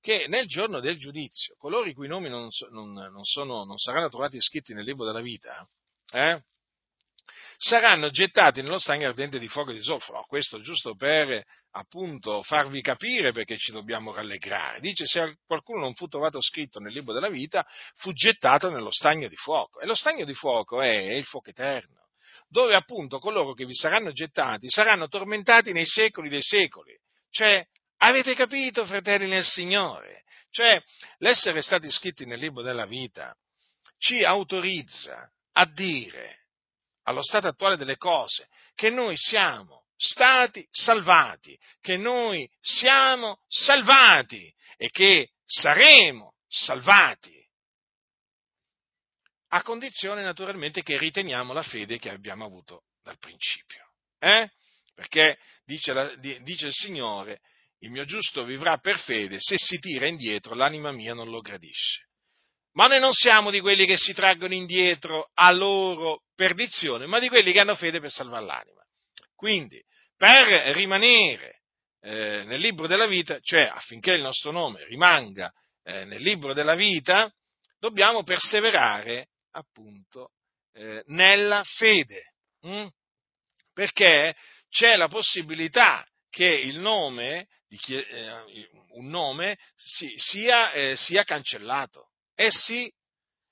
[0.00, 4.08] che nel giorno del giudizio, coloro i cui nomi non, non, non, sono, non saranno
[4.08, 5.68] trovati scritti nel libro della vita,
[6.12, 6.40] eh?
[7.58, 10.12] saranno gettati nello stagno ardente di fuoco e di zolfo.
[10.12, 11.44] No, questo giusto per
[11.78, 14.80] appunto farvi capire perché ci dobbiamo rallegrare.
[14.80, 19.28] Dice se qualcuno non fu trovato scritto nel libro della vita, fu gettato nello stagno
[19.28, 19.80] di fuoco.
[19.80, 22.08] E lo stagno di fuoco è il fuoco eterno,
[22.48, 26.96] dove appunto coloro che vi saranno gettati saranno tormentati nei secoli dei secoli.
[27.30, 27.64] Cioè,
[27.98, 30.24] avete capito, fratelli nel Signore?
[30.50, 30.82] Cioè,
[31.18, 33.34] l'essere stati scritti nel libro della vita
[33.98, 36.46] ci autorizza a dire,
[37.04, 44.90] allo stato attuale delle cose, che noi siamo stati salvati, che noi siamo salvati e
[44.90, 47.36] che saremo salvati.
[49.50, 53.90] A condizione naturalmente che riteniamo la fede che abbiamo avuto dal principio.
[54.18, 54.48] Eh?
[54.94, 57.40] Perché dice, la, dice il Signore,
[57.80, 62.06] il mio giusto vivrà per fede, se si tira indietro l'anima mia non lo gradisce.
[62.72, 67.28] Ma noi non siamo di quelli che si traggono indietro a loro perdizione, ma di
[67.28, 68.82] quelli che hanno fede per salvare l'anima.
[69.38, 69.80] Quindi,
[70.16, 71.60] per rimanere
[72.00, 75.52] eh, nel libro della vita, cioè affinché il nostro nome rimanga
[75.84, 77.32] eh, nel libro della vita,
[77.78, 80.32] dobbiamo perseverare appunto
[80.72, 82.34] eh, nella fede.
[82.62, 82.88] Hm?
[83.72, 84.34] Perché
[84.68, 92.08] c'è la possibilità che il nome, chi, eh, un nome si, sia, eh, sia cancellato.
[92.34, 92.92] Eh sì,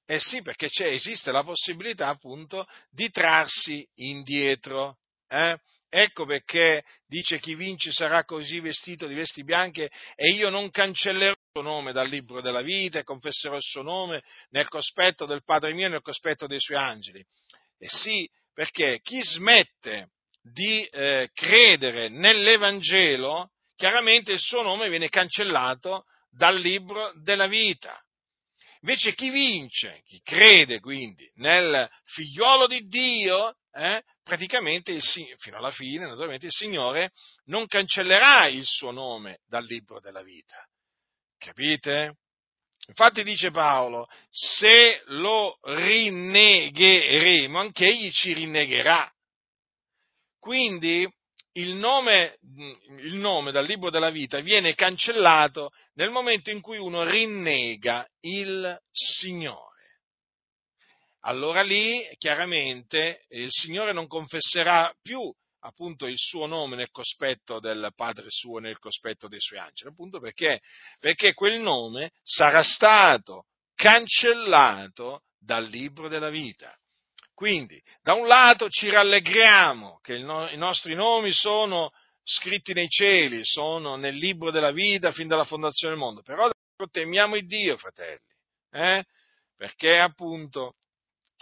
[0.05, 4.99] eh sì perché esiste la possibilità appunto di trarsi indietro.
[5.29, 5.57] Eh?
[5.99, 11.31] Ecco perché dice chi vince sarà così vestito di vesti bianche e io non cancellerò
[11.31, 15.43] il suo nome dal libro della vita e confesserò il suo nome nel cospetto del
[15.43, 17.25] Padre mio e nel cospetto dei suoi angeli.
[17.79, 20.11] E sì, perché chi smette
[20.43, 27.99] di eh, credere nell'Evangelo, chiaramente il suo nome viene cancellato dal libro della vita.
[28.81, 35.03] Invece chi vince, chi crede quindi nel figliuolo di Dio, eh, praticamente il,
[35.37, 37.13] fino alla fine, naturalmente, il Signore
[37.45, 40.57] non cancellerà il suo nome dal libro della vita.
[41.39, 42.17] Capite?
[42.89, 49.11] Infatti dice Paolo, se lo rinnegheremo, anche egli ci rinnegherà.
[50.39, 51.07] Quindi
[51.53, 52.39] il nome,
[53.03, 58.79] il nome, dal libro della vita viene cancellato nel momento in cui uno rinnega il
[58.91, 59.76] Signore.
[61.27, 67.91] Allora lì chiaramente il Signore non confesserà più appunto il suo nome nel cospetto del
[67.97, 70.61] Padre suo, nel cospetto dei suoi angeli, appunto perché,
[71.01, 76.73] perché quel nome sarà stato cancellato dal libro della vita.
[77.35, 81.91] Quindi, da un lato ci rallegriamo che no- i nostri nomi sono
[82.23, 86.49] scritti nei cieli, sono nel libro della vita fin dalla fondazione del mondo, però
[86.89, 88.21] temiamo il Dio, fratelli,
[88.71, 89.05] eh?
[89.57, 90.77] perché appunto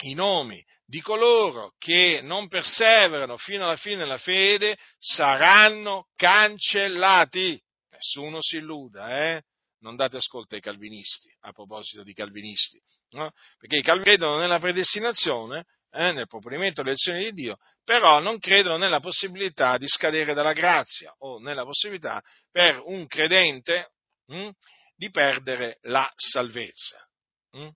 [0.07, 7.61] i nomi di coloro che non perseverano fino alla fine della fede saranno cancellati.
[7.91, 9.43] Nessuno si illuda, eh?
[9.79, 12.81] non date ascolto ai calvinisti, a proposito di calvinisti,
[13.11, 13.33] no?
[13.59, 18.39] perché i calvinisti credono nella predestinazione, eh, nel proponimento delle elezioni di Dio, però non
[18.39, 23.93] credono nella possibilità di scadere dalla grazia o nella possibilità per un credente
[24.27, 24.51] hm,
[24.97, 27.07] di perdere la salvezza.
[27.53, 27.69] Hm?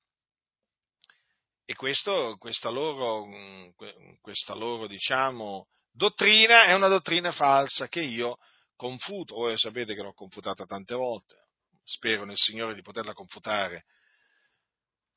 [1.70, 3.28] E questo, questa loro,
[4.22, 8.38] questa loro diciamo, dottrina è una dottrina falsa che io
[8.74, 11.36] confuto, voi sapete che l'ho confutata tante volte,
[11.84, 13.84] spero nel Signore di poterla confutare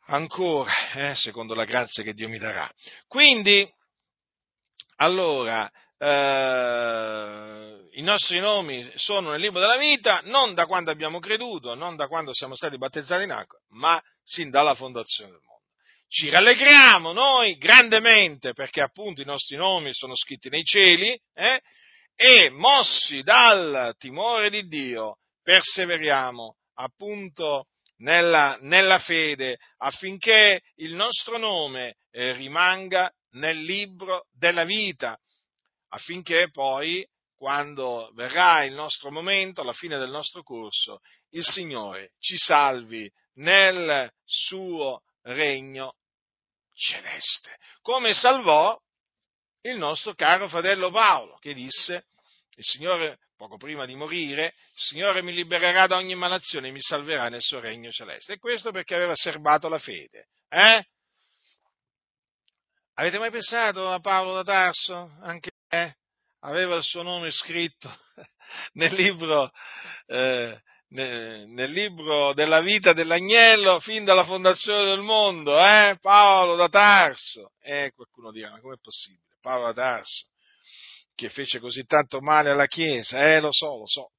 [0.07, 2.69] ancora, eh, secondo la grazia che Dio mi darà.
[3.07, 3.65] Quindi,
[4.97, 11.75] allora, eh, i nostri nomi sono nel libro della vita non da quando abbiamo creduto,
[11.75, 15.50] non da quando siamo stati battezzati in acqua, ma sin dalla fondazione del mondo.
[16.13, 21.61] Ci rallegriamo noi grandemente perché appunto i nostri nomi sono scritti nei cieli eh,
[22.17, 27.67] e mossi dal timore di Dio perseveriamo appunto
[27.99, 35.17] nella, nella fede affinché il nostro nome eh, rimanga nel libro della vita,
[35.91, 37.07] affinché poi,
[37.37, 40.99] quando verrà il nostro momento, alla fine del nostro corso,
[41.29, 45.95] il Signore ci salvi nel suo regno
[46.81, 48.77] celeste, come salvò
[49.61, 52.07] il nostro caro fratello Paolo, che disse,
[52.55, 56.81] il Signore poco prima di morire, il Signore mi libererà da ogni malazione e mi
[56.81, 58.33] salverà nel suo regno celeste.
[58.33, 60.27] E questo perché aveva serbato la fede.
[60.49, 60.85] Eh?
[62.95, 65.17] Avete mai pensato a Paolo da Tarso?
[65.21, 65.95] Anche eh?
[66.41, 67.91] aveva il suo nome scritto
[68.73, 69.51] nel libro,
[70.07, 70.61] eh,
[70.91, 75.97] nel, libro della vita dell'agnello fin dalla fondazione del mondo, eh?
[76.01, 77.53] Paolo da Tarso.
[77.61, 79.35] E qualcuno dirà, ma com'è possibile?
[79.41, 80.27] Paolo da Tarso,
[81.15, 84.11] che fece così tanto male alla Chiesa, eh lo so, lo so,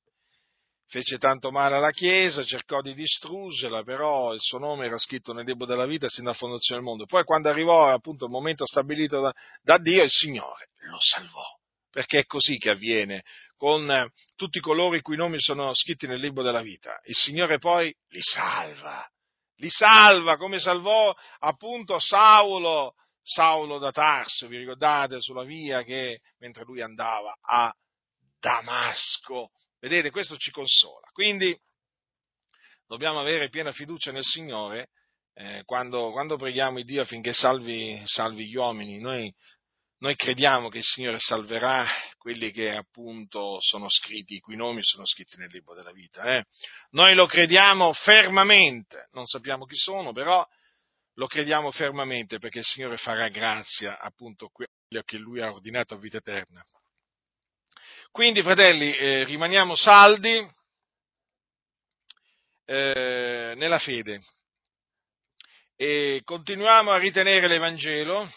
[0.86, 5.44] fece tanto male alla Chiesa, cercò di distruggerla, però il suo nome era scritto nel
[5.44, 7.06] libro della vita sin dalla fondazione del mondo.
[7.06, 11.44] Poi quando arrivò appunto il momento stabilito da, da Dio, il Signore lo salvò,
[11.90, 13.22] perché è così che avviene
[13.62, 16.98] con tutti coloro i cui nomi sono scritti nel libro della vita.
[17.04, 19.08] Il Signore poi li salva,
[19.58, 26.64] li salva come salvò appunto Saulo, Saulo da Tarso, vi ricordate, sulla via che mentre
[26.64, 27.72] lui andava a
[28.40, 29.50] Damasco.
[29.78, 31.06] Vedete, questo ci consola.
[31.12, 31.56] Quindi
[32.88, 34.88] dobbiamo avere piena fiducia nel Signore
[35.34, 38.98] eh, quando, quando, preghiamo il Dio affinché salvi, salvi gli uomini.
[38.98, 39.32] Noi,
[40.02, 41.86] noi, crediamo che il Signore salverà
[42.18, 46.24] quelli che appunto sono scritti, i cui nomi sono scritti nel libro della vita.
[46.24, 46.44] Eh.
[46.90, 50.44] Noi lo crediamo fermamente, non sappiamo chi sono, però
[51.14, 55.94] lo crediamo fermamente perché il Signore farà grazia appunto a quello che Lui ha ordinato
[55.94, 56.64] a vita eterna.
[58.10, 60.44] Quindi, fratelli, eh, rimaniamo saldi
[62.64, 64.20] eh, nella fede
[65.76, 68.28] e continuiamo a ritenere l'Evangelo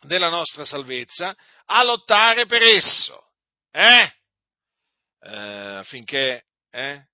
[0.00, 1.36] della nostra salvezza,
[1.66, 3.32] a lottare per esso,
[3.70, 4.12] eh?
[5.22, 7.06] Eh, affinché eh,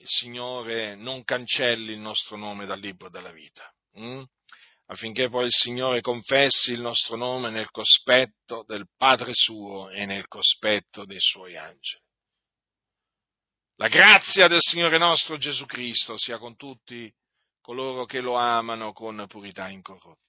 [0.00, 4.22] il Signore non cancelli il nostro nome dal libro della vita, hm?
[4.86, 10.26] affinché poi il Signore confessi il nostro nome nel cospetto del Padre suo e nel
[10.28, 12.04] cospetto dei suoi angeli.
[13.76, 17.12] La grazia del Signore nostro Gesù Cristo sia con tutti
[17.60, 20.27] coloro che lo amano con purità incorrotta.